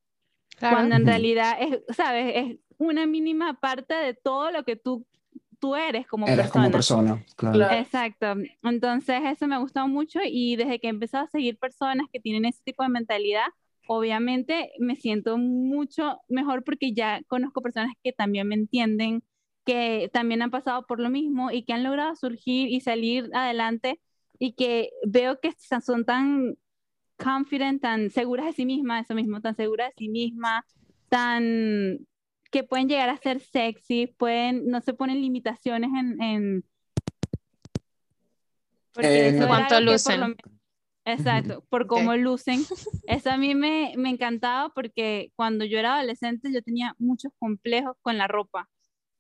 [0.59, 2.33] Cuando en realidad es, ¿sabes?
[2.35, 5.07] Es una mínima parte de todo lo que tú
[5.61, 6.63] tú eres como eres persona.
[6.63, 7.71] como persona, claro.
[7.71, 8.33] Exacto.
[8.63, 12.19] Entonces eso me ha gustado mucho y desde que he empezado a seguir personas que
[12.19, 13.45] tienen ese tipo de mentalidad,
[13.87, 19.23] obviamente me siento mucho mejor porque ya conozco personas que también me entienden,
[19.63, 24.01] que también han pasado por lo mismo y que han logrado surgir y salir adelante
[24.39, 26.55] y que veo que son tan
[27.17, 30.65] confident, tan seguras de sí mismas, eso mismo, tan seguras de sí mismas,
[31.07, 31.99] tan
[32.51, 36.21] que pueden llegar a ser sexy, pueden, no se ponen limitaciones en...
[36.21, 36.65] en
[38.93, 40.35] porque cuánto lucen.
[41.05, 42.59] exacto, por cómo lucen.
[43.07, 47.95] Eso a mí me, me encantaba porque cuando yo era adolescente yo tenía muchos complejos
[48.01, 48.69] con la ropa.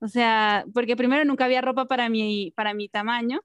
[0.03, 3.39] O sea, porque primero nunca había ropa para mi, para mi tamaño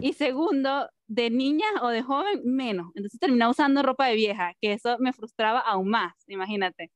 [0.00, 2.90] y segundo, de niña o de joven, menos.
[2.94, 6.90] Entonces terminaba usando ropa de vieja, que eso me frustraba aún más, imagínate.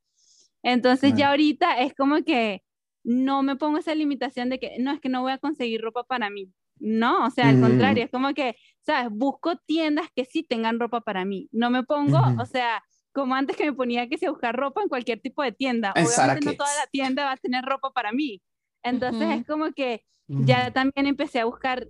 [0.63, 2.63] Entonces ya ahorita es como que
[3.05, 6.05] no me pongo esa limitación de que no, es que no voy a conseguir ropa
[6.05, 6.53] para mí.
[6.79, 9.09] No, o sea, al contrario, es como que, ¿sabes?
[9.13, 11.49] Busco tiendas que sí tengan ropa para mí.
[11.53, 12.83] No me pongo, o sea,
[13.13, 15.93] como antes que me ponía que se buscar ropa en cualquier tipo de tienda.
[15.93, 18.43] Obviamente no toda la tienda va a tener ropa para mí.
[18.83, 21.87] Entonces es como que ya también empecé a buscar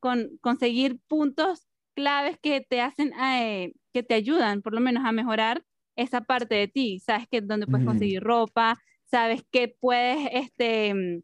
[0.00, 5.12] con, conseguir puntos claves que te hacen, eh, que te ayudan por lo menos a
[5.12, 5.62] mejorar
[5.96, 11.22] esa parte de ti, sabes que dónde puedes conseguir ropa, sabes qué puedes, este, mm,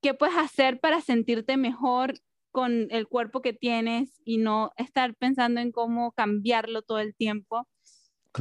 [0.00, 2.14] qué puedes hacer para sentirte mejor
[2.50, 7.66] con el cuerpo que tienes y no estar pensando en cómo cambiarlo todo el tiempo.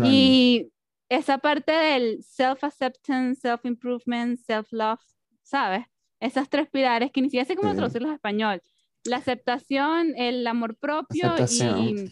[0.04, 0.72] Y
[1.10, 5.02] esa parte del self-acceptance, self-improvement, self-love,
[5.44, 5.86] ¿sabes?
[6.20, 8.62] Esas tres pilares que ni siquiera sé cómo traducirlos en español.
[9.06, 12.12] La aceptación, el amor propio y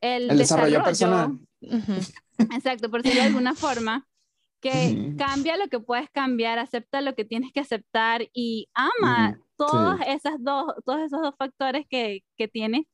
[0.00, 1.38] el, desarrollo, personal.
[2.54, 4.06] Exacto, por decirlo de alguna forma,
[4.60, 10.00] que cambia lo que puedes cambiar, acepta lo que tienes que aceptar y ama todos,
[10.06, 12.86] esas dos, todos esos dos factores que, que tienes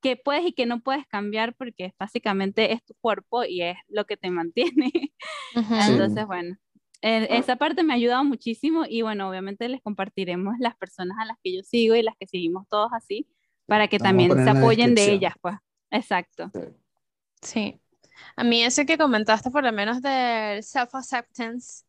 [0.00, 4.04] que puedes y que no puedes cambiar porque básicamente es tu cuerpo y es lo
[4.06, 4.92] que te mantiene.
[6.14, 6.56] Entonces, bueno,
[7.00, 11.36] esa parte me ha ayudado muchísimo y bueno, obviamente les compartiremos las personas a las
[11.42, 13.26] que yo sigo y las que seguimos todos así
[13.66, 15.54] para que también se apoyen de ellas, pues.
[15.90, 16.50] Exacto.
[17.42, 17.80] Sí.
[18.36, 21.84] A mí ese que comentaste por lo menos del self-acceptance,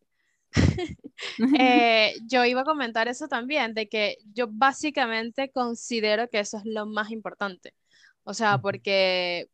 [1.59, 6.65] eh, yo iba a comentar eso también, de que yo básicamente considero que eso es
[6.65, 7.73] lo más importante.
[8.23, 9.49] O sea, porque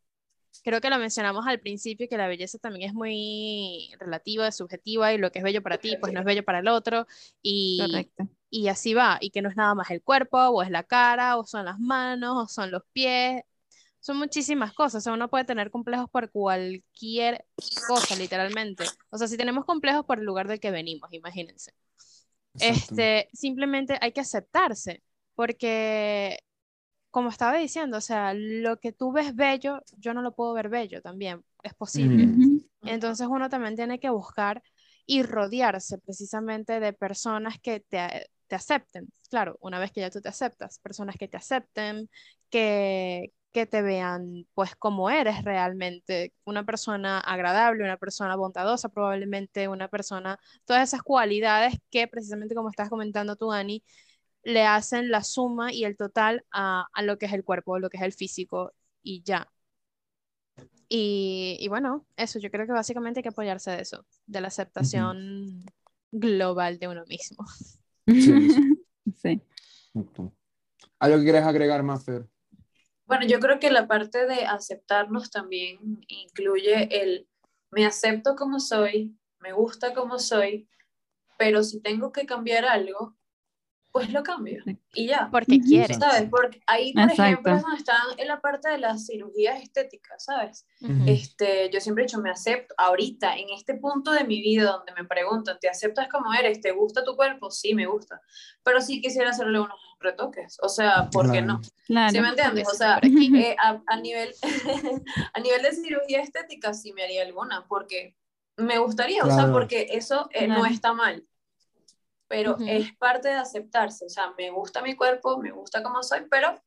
[0.63, 5.17] creo que lo mencionamos al principio, que la belleza también es muy relativa, subjetiva, y
[5.17, 7.07] lo que es bello para ti, pues no es bello para el otro,
[7.41, 8.27] y, Correcto.
[8.49, 11.37] y así va, y que no es nada más el cuerpo, o es la cara,
[11.37, 13.43] o son las manos, o son los pies,
[14.05, 17.43] son muchísimas cosas, o sea, uno puede tener complejos por cualquier
[17.87, 18.83] cosa, literalmente.
[19.09, 21.73] O sea, si tenemos complejos por el lugar del que venimos, imagínense.
[22.59, 25.01] Este, simplemente hay que aceptarse,
[25.33, 26.37] porque
[27.09, 30.69] como estaba diciendo, o sea, lo que tú ves bello, yo no lo puedo ver
[30.69, 32.27] bello también, es posible.
[32.27, 32.57] Mm.
[32.57, 32.69] Ujú.
[32.83, 34.61] Entonces uno también tiene que buscar
[35.07, 39.07] y rodearse precisamente de personas que te, te acepten.
[39.31, 42.07] Claro, una vez que ya tú te aceptas, personas que te acepten,
[42.51, 49.69] que, que te vean pues como eres realmente, una persona agradable, una persona bondadosa, probablemente
[49.69, 53.81] una persona, todas esas cualidades que precisamente como estás comentando tú, Ani,
[54.43, 57.89] le hacen la suma y el total a, a lo que es el cuerpo, lo
[57.89, 59.49] que es el físico y ya.
[60.89, 64.49] Y, y bueno, eso, yo creo que básicamente hay que apoyarse de eso, de la
[64.49, 65.63] aceptación
[66.11, 67.45] global de uno mismo.
[68.07, 68.77] Sí, sí.
[69.23, 69.41] Sí.
[70.99, 72.27] ¿Algo que quieres agregar más, Fer?
[73.05, 77.27] Bueno, yo creo que la parte de aceptarnos también incluye el
[77.71, 80.69] me acepto como soy, me gusta como soy,
[81.37, 83.17] pero si tengo que cambiar algo,
[83.95, 84.61] pues lo cambio
[84.93, 85.29] y ya.
[85.31, 85.95] Porque quieres.
[85.95, 86.27] ¿Sabes?
[86.29, 87.23] Porque ahí, por Exacto.
[87.23, 90.67] ejemplo, es donde están en la parte de las cirugías estéticas, ¿sabes?
[91.07, 92.75] Este, yo siempre he dicho, me acepto.
[92.77, 96.59] Ahorita, en este punto de mi vida donde me preguntan, ¿te aceptas como eres?
[96.59, 97.49] ¿Te gusta tu cuerpo?
[97.49, 98.19] Sí, me gusta.
[98.63, 100.57] Pero sí quisiera hacerle unos retoques.
[100.61, 101.47] O sea, ¿por qué Claro.
[101.47, 101.61] no?
[101.85, 102.11] Claro.
[102.11, 102.67] ¿Sí me entiendes?
[102.67, 104.33] O sea, eh, a, a nivel,
[105.33, 108.17] a nivel de cirugía estética sí me haría alguna, porque
[108.57, 111.25] me gustaría, o sea, porque eso eh, no está mal,
[112.27, 116.25] pero es parte de aceptarse, o sea, me gusta mi cuerpo, me gusta como soy,
[116.29, 116.61] pero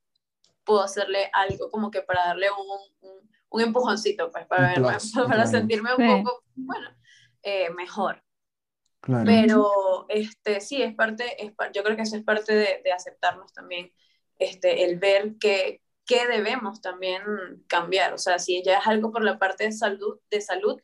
[0.64, 4.90] puedo hacerle algo como que para darle un, un, un empujoncito, pues, para, Un verme-
[4.98, 5.46] plus, para claro.
[5.50, 6.22] sentirme un Sí.
[6.24, 6.90] poco, bueno,
[7.42, 8.22] eh, mejor.
[9.00, 9.24] Claro.
[9.26, 13.52] Pero este, sí, es parte, es, yo creo que eso es parte de, de aceptarnos
[13.52, 13.92] también,
[14.38, 17.22] este, el ver que, que debemos también
[17.68, 18.12] cambiar.
[18.14, 20.80] O sea, si ya es algo por la parte de salud, de salud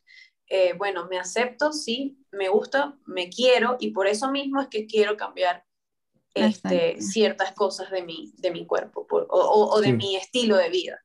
[0.47, 4.85] eh, bueno, me acepto, sí, me gusta, me quiero y por eso mismo es que
[4.85, 5.63] quiero cambiar
[6.33, 9.93] este, ciertas cosas de mi, de mi cuerpo por- o, o- o de Sí.
[9.93, 10.99] mi estilo de vida.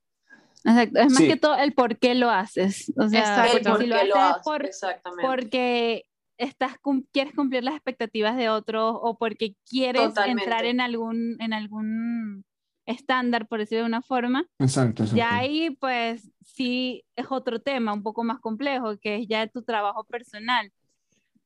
[0.64, 0.98] Exacto.
[0.98, 1.28] Es más Sí.
[1.28, 2.92] que todo el por qué lo haces.
[2.98, 3.56] O sea, Exacto.
[3.58, 5.22] El por si lo lo haces, por, exactamente.
[5.26, 6.04] porque
[6.36, 10.42] estás cum- quieres cumplir las expectativas de otros o porque quieres Totalmente.
[10.42, 12.44] entrar en algún, en algún
[12.86, 15.16] estándar, por decirlo de una forma, Exacto, exacto.
[15.16, 19.62] ya ahí pues sí es otro tema un poco más complejo, que es ya tu
[19.62, 20.72] trabajo personal.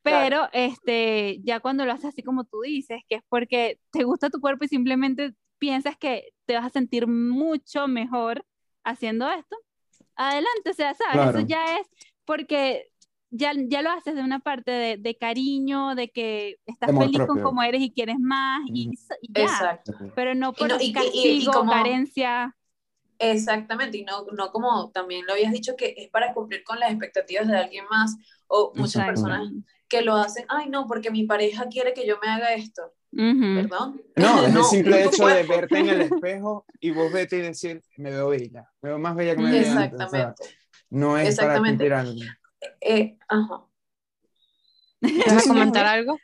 [0.02, 4.28] Pero este, ya cuando lo haces así como tú dices, que es porque te gusta
[4.28, 8.44] tu cuerpo y simplemente piensas que te vas a sentir mucho mejor
[8.84, 9.56] haciendo esto,
[10.14, 11.14] adelante, o sea, ¿sabes?
[11.14, 11.38] Claro.
[11.38, 11.88] Eso ya es
[12.26, 12.88] porque
[13.36, 17.18] ya, ya lo haces de una parte de, de cariño, de que estás Amor feliz
[17.18, 17.44] con propio.
[17.44, 18.96] cómo eres y quieres más, y, Ujú.
[19.22, 19.42] y ya.
[19.42, 19.92] Exacto.
[20.14, 22.56] Pero no por no- y- y- y- y castigo, como- carencia.
[23.18, 26.90] Exactamente, y no, no como también lo habías dicho que es para cumplir con las
[26.90, 28.16] expectativas de alguien más
[28.48, 29.22] o muchas Exacto.
[29.22, 29.52] personas
[29.88, 34.02] que lo hacen, ay no, porque mi pareja quiere que yo me haga esto, perdón.
[34.16, 37.40] No, es el simple tu hecho de verte en el espejo y vos vete y
[37.42, 40.00] decir, me veo bella, me veo más bella que me veía antes.
[40.00, 40.56] O sea, Exactamente.
[40.90, 41.88] no es Exactamente.
[41.88, 42.34] para cumplir algo.
[42.80, 43.64] Eh, ajá.
[45.00, 46.18] ¿Vas a comentar algo?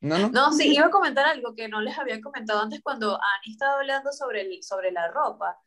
[0.00, 0.28] No, no.
[0.30, 3.74] No, sí, iba a comentar algo que no les había comentado antes cuando Ani estaba
[3.74, 5.58] hablando sobre, el, sobre la ropa.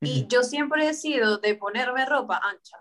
[0.00, 0.28] Y Ujú.
[0.28, 2.78] yo siempre he sido de ponerme ropa ancha.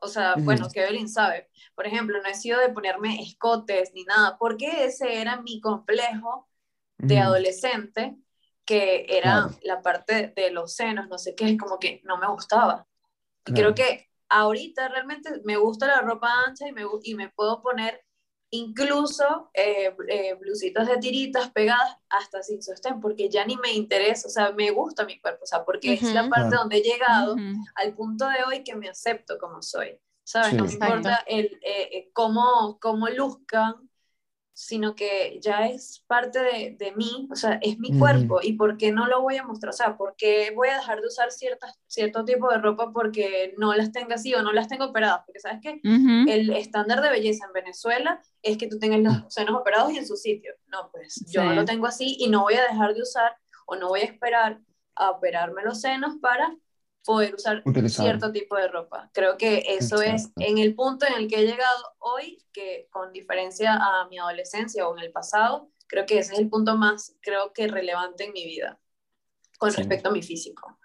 [0.00, 0.44] O sea, Ujú.
[0.44, 1.50] bueno, que Evelyn sabe.
[1.74, 6.48] Por ejemplo, no he sido de ponerme escotes ni nada, porque ese era mi complejo
[6.98, 7.24] de Ujú.
[7.24, 8.16] adolescente,
[8.64, 9.58] que era Claro.
[9.62, 12.86] la parte de los senos, no sé qué, como que no me gustaba.
[13.44, 13.74] Y Claro.
[13.74, 18.04] creo que ahorita realmente me gusta la ropa ancha y me, y me puedo poner
[18.50, 24.26] incluso eh, eh, blusitas de tiritas pegadas hasta sin sostén, porque ya ni me interesa,
[24.26, 26.62] o sea, me gusta mi cuerpo, o sea, porque es la parte Claro.
[26.62, 27.36] donde he llegado
[27.74, 30.50] al punto de hoy que me acepto como soy, ¿sabes?
[30.50, 30.56] Sí.
[30.56, 33.87] No me importa el, eh, cómo, cómo luzcan,
[34.60, 38.76] sino que ya es parte de, de mí, o sea, es mi cuerpo, y por
[38.76, 41.30] qué no lo voy a mostrar, o sea, por qué voy a dejar de usar
[41.30, 45.22] ciertas, cierto tipo de ropa porque no las tenga así o no las tengo operadas,
[45.24, 49.54] porque sabes que el estándar de belleza en Venezuela es que tú tengas los senos
[49.60, 50.52] operados y en su sitio.
[50.66, 51.56] No, pues yo no Sí.
[51.56, 54.58] lo tengo así y no voy a dejar de usar o no voy a esperar
[54.96, 56.52] a operarme los senos para
[57.08, 58.04] poder usar Utilizar.
[58.04, 59.10] cierto tipo de ropa.
[59.14, 60.42] Creo que eso es Exacto.
[60.44, 64.86] en el punto en el que he llegado hoy, que con diferencia a mi adolescencia
[64.86, 68.32] o en el pasado, creo que ese es el punto más, creo que relevante en
[68.32, 68.78] mi vida
[69.58, 69.78] con Sí.
[69.78, 70.78] respecto a mi físico.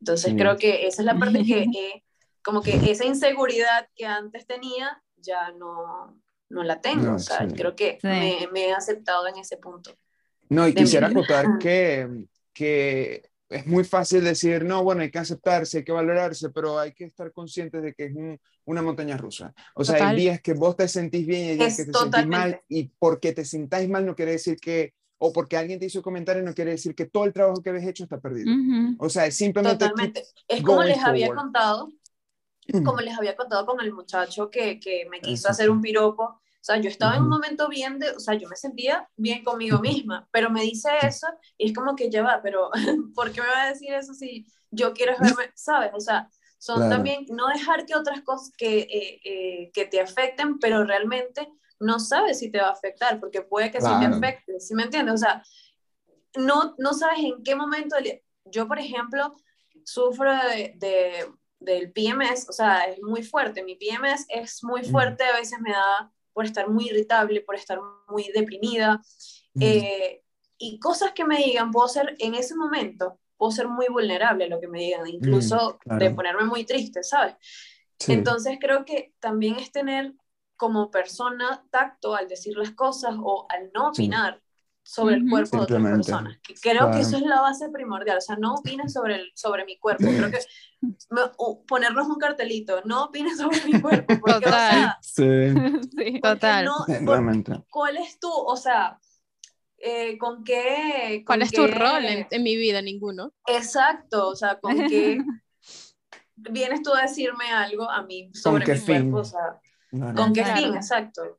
[0.00, 0.36] Ences Sí.
[0.36, 2.04] creo que esa es la parte que he
[2.44, 6.20] como que esa inseguridad que antes tenía ya no,
[6.50, 7.04] no la tengo.
[7.04, 7.54] No, o sea, sí.
[7.56, 8.06] creo que Sí.
[8.08, 9.90] me, me he aceptado en ese punto.
[10.50, 15.78] No, y quisiera acotar que, que es muy fácil decir, no, bueno, hay que aceptarse,
[15.78, 19.52] hay que valorarse, pero hay que estar conscientes de que es un- una montaña rusa.
[19.74, 20.10] O sea, Total.
[20.10, 22.52] hay días que vos te sentís bien y hay días Es que te sentís mal,
[22.52, 22.64] totalmente.
[22.68, 26.02] y porque te sintáis mal no quiere decir que, o porque alguien te hizo un
[26.04, 28.52] comentario no quiere decir que todo el trabajo que habéis hecho está perdido.
[28.52, 28.96] Ujú.
[28.98, 30.24] O sea, es simplemente Totalmente.
[30.48, 31.44] Es como les había forward.
[31.44, 31.92] contado,
[32.84, 35.70] como les había contado con el muchacho que, que me quiso Eso hacer sí.
[35.70, 36.41] un piropo.
[36.62, 39.42] O sea, yo estaba en un momento bien de, o sea, yo me sentía bien
[39.42, 41.26] conmigo misma, pero me dice eso
[41.58, 42.70] y es como que ya va, pero
[43.16, 45.90] ¿por qué me va a decir eso si yo quiero verme, sabes?
[45.92, 46.94] O sea, son Claro.
[46.94, 51.48] también no dejar que otras cosas que, eh, eh, que te afecten, pero realmente
[51.80, 53.98] no sabes si te va a afectar, porque puede que sí Claro.
[53.98, 55.14] te afecte, ¿sí me entiendes?
[55.14, 55.42] O sea,
[56.36, 59.34] no, no sabes en qué momento, del- yo por ejemplo,
[59.84, 61.26] sufro de, de-
[61.58, 65.70] del PMS, o sea, es muy fuerte, mi PMS es muy fuerte, a veces me
[65.72, 67.78] da por estar muy irritable, por estar
[68.08, 69.00] muy deprimida,
[69.54, 69.62] Mm.
[69.62, 70.22] eh,
[70.58, 74.48] y cosas que me digan, puedo ser en ese momento, puedo ser muy vulnerable a
[74.48, 76.04] lo que me digan, incluso Mm, claro.
[76.04, 77.34] de ponerme muy triste, ¿sabes?
[77.98, 78.12] Sí.
[78.12, 80.14] Entonces creo que también es tener
[80.56, 84.41] como persona tacto al decir las cosas o al no opinar
[84.84, 86.38] sobre el cuerpo de otras personas.
[86.42, 86.92] Que creo Claro.
[86.92, 90.04] que eso es la base primordial, o sea, no opines sobre, el, sobre mi cuerpo.
[90.04, 90.38] Creo que
[91.10, 94.70] me- o ponernos un cartelito, no opines sobre mi cuerpo, porque, o Total.
[94.72, 96.64] sea, Sí, Total.
[96.64, 97.64] no- por-.
[97.70, 98.98] ¿cuál es tu, o sea,
[99.78, 101.22] eh, con qué...
[101.26, 102.82] ¿Cuál con es tu qué- rol en, en mi vida?
[102.82, 103.32] Ninguno.
[103.46, 105.18] Exacto, o sea, con qué
[106.36, 109.10] vienes tú a decirme algo a mí sobre mi fin?
[109.10, 109.60] cuerpo, o sea,
[109.92, 110.14] No, no.
[110.22, 110.60] ¿con qué Claro.
[110.60, 110.74] fin?
[110.74, 111.38] Exacto.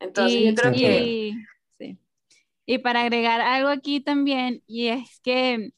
[0.00, 1.04] Entonces y, yo creo que...
[1.04, 1.36] y-.
[2.66, 5.70] Y para agregar algo aquí también, y es que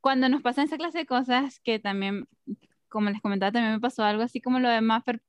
[0.00, 2.26] cuando nos pasan esa clase de cosas, que también,
[2.88, 5.20] como les comentaba, también me pasó algo así como lo de Maffer,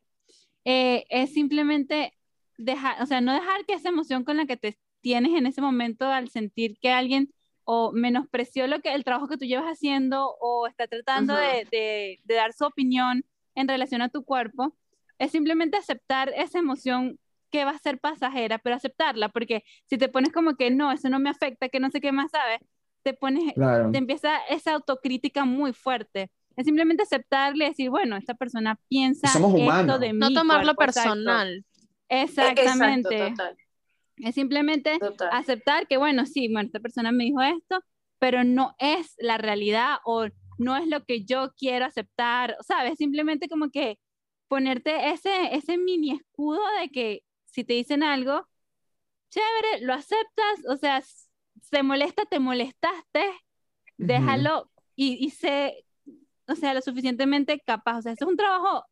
[0.65, 2.13] eh, es simplemente
[2.57, 5.61] dejar, o sea, no dejar que esa emoción con la que te tienes en ese
[5.61, 10.35] momento al sentir que alguien o menospreció lo que, el trabajo que tú llevas haciendo
[10.39, 11.35] o está tratando
[11.71, 13.23] de- de dar su opinión
[13.55, 14.75] en relación a tu cuerpo,
[15.19, 17.19] es simplemente aceptar esa emoción
[17.49, 21.09] que va a ser pasajera, pero aceptarla, porque si te pones como que no, eso
[21.09, 22.59] no me afecta, que no sé qué más sabes,
[23.03, 23.91] te pones, Claro.
[23.91, 26.29] te empieza esa autocrítica muy fuerte.
[26.55, 30.19] Es simplemente aceptarle y decir, bueno, esta persona piensa somos esto de mí.
[30.19, 31.63] No tomarlo personal.
[32.09, 33.27] Exactamente.
[33.27, 33.57] Exacto, total,
[34.17, 35.29] Es simplemente total.
[35.31, 37.81] aceptar que, bueno, sí, bueno, esta persona me dijo esto,
[38.19, 40.27] pero no es la realidad o
[40.57, 42.95] no es lo que yo quiero aceptar, ¿sabes?
[42.97, 43.97] Simplemente como que
[44.49, 47.21] ponerte ese, ese mini escudo de que
[47.51, 48.47] si te dicen algo,
[49.29, 51.01] chévere, lo aceptas, o sea,
[51.61, 53.25] se molesta, te molestaste,
[53.97, 55.85] déjalo y, y sé,
[56.47, 58.85] o sea, lo suficientemente capaz, o sea, es un trabajo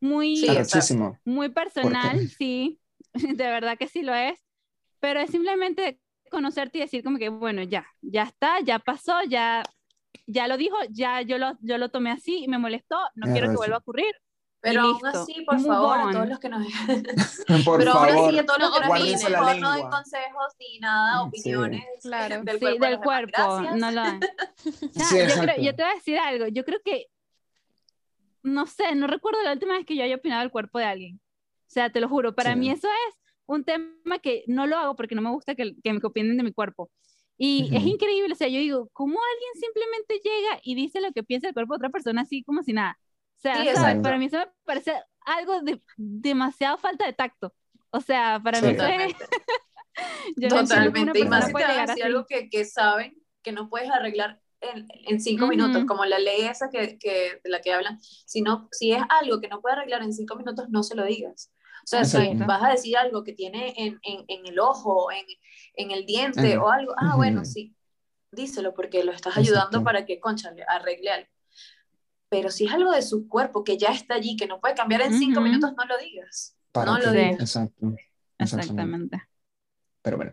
[0.00, 0.80] muy Sí,
[1.24, 2.80] muy personal, sí,
[3.14, 4.38] de verdad que sí lo es,
[5.00, 6.00] pero es simplemente
[6.30, 9.62] conocerte y decir como que, bueno, ya, ya está, ya pasó, ya,
[10.26, 13.32] ya lo dijo, ya yo lo, yo lo tomé así y me molestó, no Es
[13.32, 14.14] quiero que vuelva a ocurrir.
[14.68, 16.08] Pero aún así, por Move favor, on.
[16.08, 16.66] a todos los que nos...
[17.64, 18.28] Por Pero aún favor.
[18.28, 21.28] así, a todos los que nos dicen, favor, no den consejos ni nada, Sí.
[21.28, 22.42] opiniones Claro.
[22.42, 22.66] del sí, cuerpo.
[22.66, 23.04] de del demás.
[23.04, 24.02] cuerpo, no lo
[24.92, 27.06] Sí, yo, creo- yo te voy a decir algo, yo creo que,
[28.42, 31.20] no sé, no recuerdo la última vez que yo haya opinado del cuerpo de alguien.
[31.66, 32.58] O sea, te lo juro, para Sí.
[32.58, 33.14] mí eso es
[33.46, 36.42] un tema que no lo hago porque no me gusta que, que me opinen de
[36.42, 36.90] mi cuerpo.
[37.38, 37.88] Y es Ujú.
[37.90, 41.54] increíble, o sea, yo digo, ¿cómo alguien simplemente llega y dice lo que piensa del
[41.54, 42.98] cuerpo de otra persona así como si nada?
[43.38, 47.54] O sea, Sí, para mí eso me parece algo de demasiado falta de tacto.
[47.90, 48.74] O sea, para mí Sí.
[48.74, 49.24] es, Totalmente.
[50.36, 51.18] yo no Totalmente.
[51.20, 54.40] Y más si te van a decir algo que, que saben que no puedes arreglar
[54.60, 55.50] en, en cinco Ujú.
[55.50, 58.00] minutos, como la ley esa que, que, de la que hablan.
[58.00, 61.04] Si, no, si es algo que no puedes arreglar en cinco minutos, no se lo
[61.04, 61.52] digas.
[61.84, 65.24] O sea, si vas a decir algo que tiene en, en, en el ojo, en,
[65.74, 66.64] en el diente Ajá.
[66.64, 67.76] o algo, ah, bueno, sí,
[68.32, 69.84] díselo porque lo estás ayudando Exacto.
[69.84, 71.28] para que, concha, le arregle algo.
[72.28, 75.02] Pero si es algo de su cuerpo que ya está allí, que no puede cambiar
[75.02, 75.48] en cinco Ujú.
[75.48, 76.56] minutos, no lo digas.
[76.72, 77.40] ¿Para no lo digas.
[77.40, 77.94] Exacto.
[78.38, 79.22] Exactamente.
[80.02, 80.30] Pero bueno.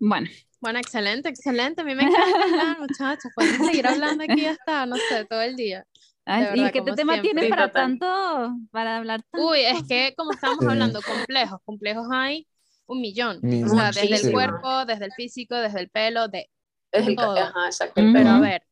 [0.00, 0.28] Bueno,
[0.60, 1.80] Bueno, excelente, excelente.
[1.82, 3.30] A mí me encanta hablar, muchachos.
[3.34, 5.84] Podemos seguir hablando aquí hasta, no sé, todo el día.
[6.24, 7.30] ay, verdad, ¿y qué como tema siempre.
[7.32, 7.98] tienes para total.
[7.98, 9.46] tanto, para hablar tanto?
[9.48, 10.70] Uy, es que como estábamos Sí.
[10.70, 12.46] hablando, complejos, complejos hay
[12.86, 13.36] un millón.
[13.64, 16.50] O sea, desde el cuerpo, desde el físico, desde el pelo, de...
[16.92, 17.38] Es el, Todo.
[17.38, 17.94] ajá, exacto.
[18.12, 18.62] Pero a ver.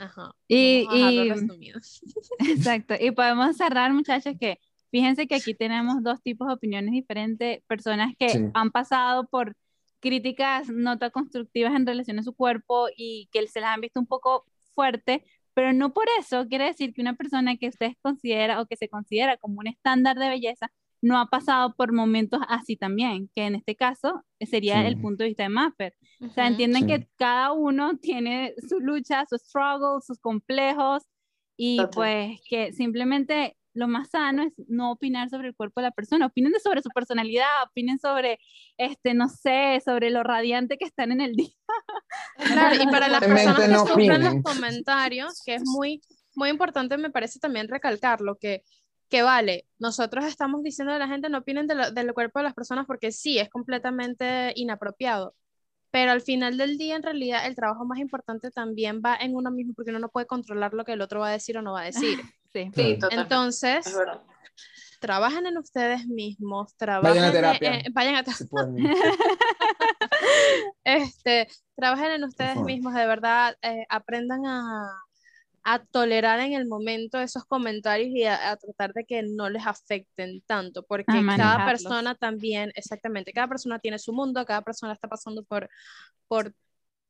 [0.00, 0.32] Ajá.
[0.48, 1.30] Y, y-
[2.38, 2.94] exacto.
[2.98, 4.58] Y podemos cerrar, muchachos, que
[4.90, 8.38] fíjense que aquí tenemos dos tipos de opiniones diferentes, personas que Sí.
[8.54, 9.54] han pasado por
[10.00, 14.00] críticas no tan constructivas en relación a su cuerpo y que se las han visto
[14.00, 14.44] un poco
[14.74, 18.76] fuerte, Pero no por eso quiere decir que una persona que ustedes considera o que
[18.76, 20.70] se considera como un estándar de belleza
[21.02, 25.00] no ha pasado por momentos así también, que en este caso sería el Sí.
[25.02, 25.92] punto de vista de Maffer.
[26.20, 26.86] O sea, entienden Sí.
[26.88, 31.02] que cada uno tiene su lucha, sus struggles, sus complejos
[31.56, 31.90] y Total.
[31.94, 36.26] pues que simplemente lo más sano es no opinar sobre el cuerpo de la persona,
[36.26, 38.38] opinen sobre su personalidad, opinen sobre,
[38.76, 41.54] este, no sé, sobre lo radiante que están en el día.
[42.36, 46.00] Claro, y para las personas que no sufren los comentarios, que es muy,
[46.34, 48.62] muy importante, me parece también recalcarlo, que,
[49.08, 52.44] que vale, nosotros estamos diciendo a la gente no opinen de lo- del cuerpo de
[52.44, 55.34] las personas porque sí, es completamente inapropiado,
[55.90, 59.50] pero al final del día, en realidad, el trabajo más importante también va en uno
[59.50, 61.72] mismo, porque uno no puede controlar lo que el otro va a decir o no
[61.72, 62.20] va a decir.
[62.52, 62.68] Sí.
[62.74, 62.98] Sí.
[63.12, 63.96] Entonces,
[65.00, 67.74] trabajen en ustedes mismos, trabajen Vayan a terapia.
[67.78, 68.76] en- vayan a pueden.
[70.84, 74.82] este, trabajen en ustedes mismos, de verdad, eh, aprendan a,
[75.62, 79.66] a tolerar en el momento esos comentarios y a, a tratar de que no les
[79.66, 85.08] afecten tanto, porque cada persona también, exactamente, cada persona tiene su mundo, cada persona está
[85.08, 85.68] pasando por,
[86.28, 86.54] por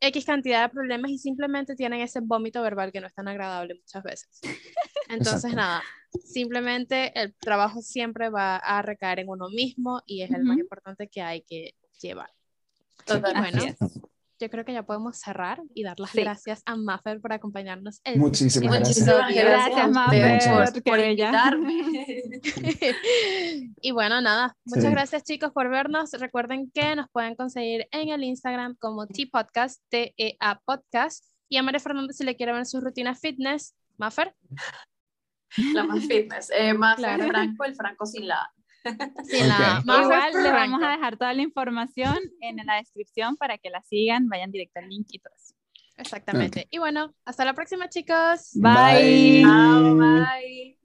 [0.01, 3.75] X cantidad de problemas y simplemente tienen ese vómito verbal que no es tan agradable
[3.75, 4.41] muchas veces.
[5.09, 5.57] Entonces, Exacto.
[5.57, 5.83] nada,
[6.25, 11.09] simplemente el trabajo siempre va a recaer en uno mismo y es el más importante
[11.09, 12.31] que hay que llevar.
[13.05, 13.77] Totalmente.
[13.79, 14.10] Bueno.
[14.41, 16.21] Yo creo que ya podemos cerrar y dar las Sí.
[16.23, 18.01] gracias a Maffer por acompañarnos.
[18.05, 19.07] el Muchísimas el gracias.
[19.07, 21.83] Gracias, Gracias, Mafer, por, invitarme.
[23.81, 24.91] y bueno, nada, muchas Sí.
[24.91, 26.13] gracias chicos por vernos.
[26.13, 31.25] Recuerden que nos pueden conseguir en el Instagram como T-Podcast, T-E-A Podcast.
[31.49, 33.75] Y a María Fernández si le quiere ver su rutina fitness.
[33.99, 34.35] Maffer,
[35.75, 36.51] La más fitness.
[36.57, 37.27] Eh, más Claro.
[37.27, 38.51] Franco, el Franco sin la.
[38.85, 40.53] Maffer Igual Franco.
[40.53, 44.81] vamos a dejar toda la información en la descripción para que la sigan, vayan directo
[44.81, 45.55] al link y todo eso.
[45.97, 46.67] Exactamente.
[46.71, 48.53] Y bueno, hasta la próxima chicos.
[48.55, 49.45] Bye.
[49.45, 50.79] Bye.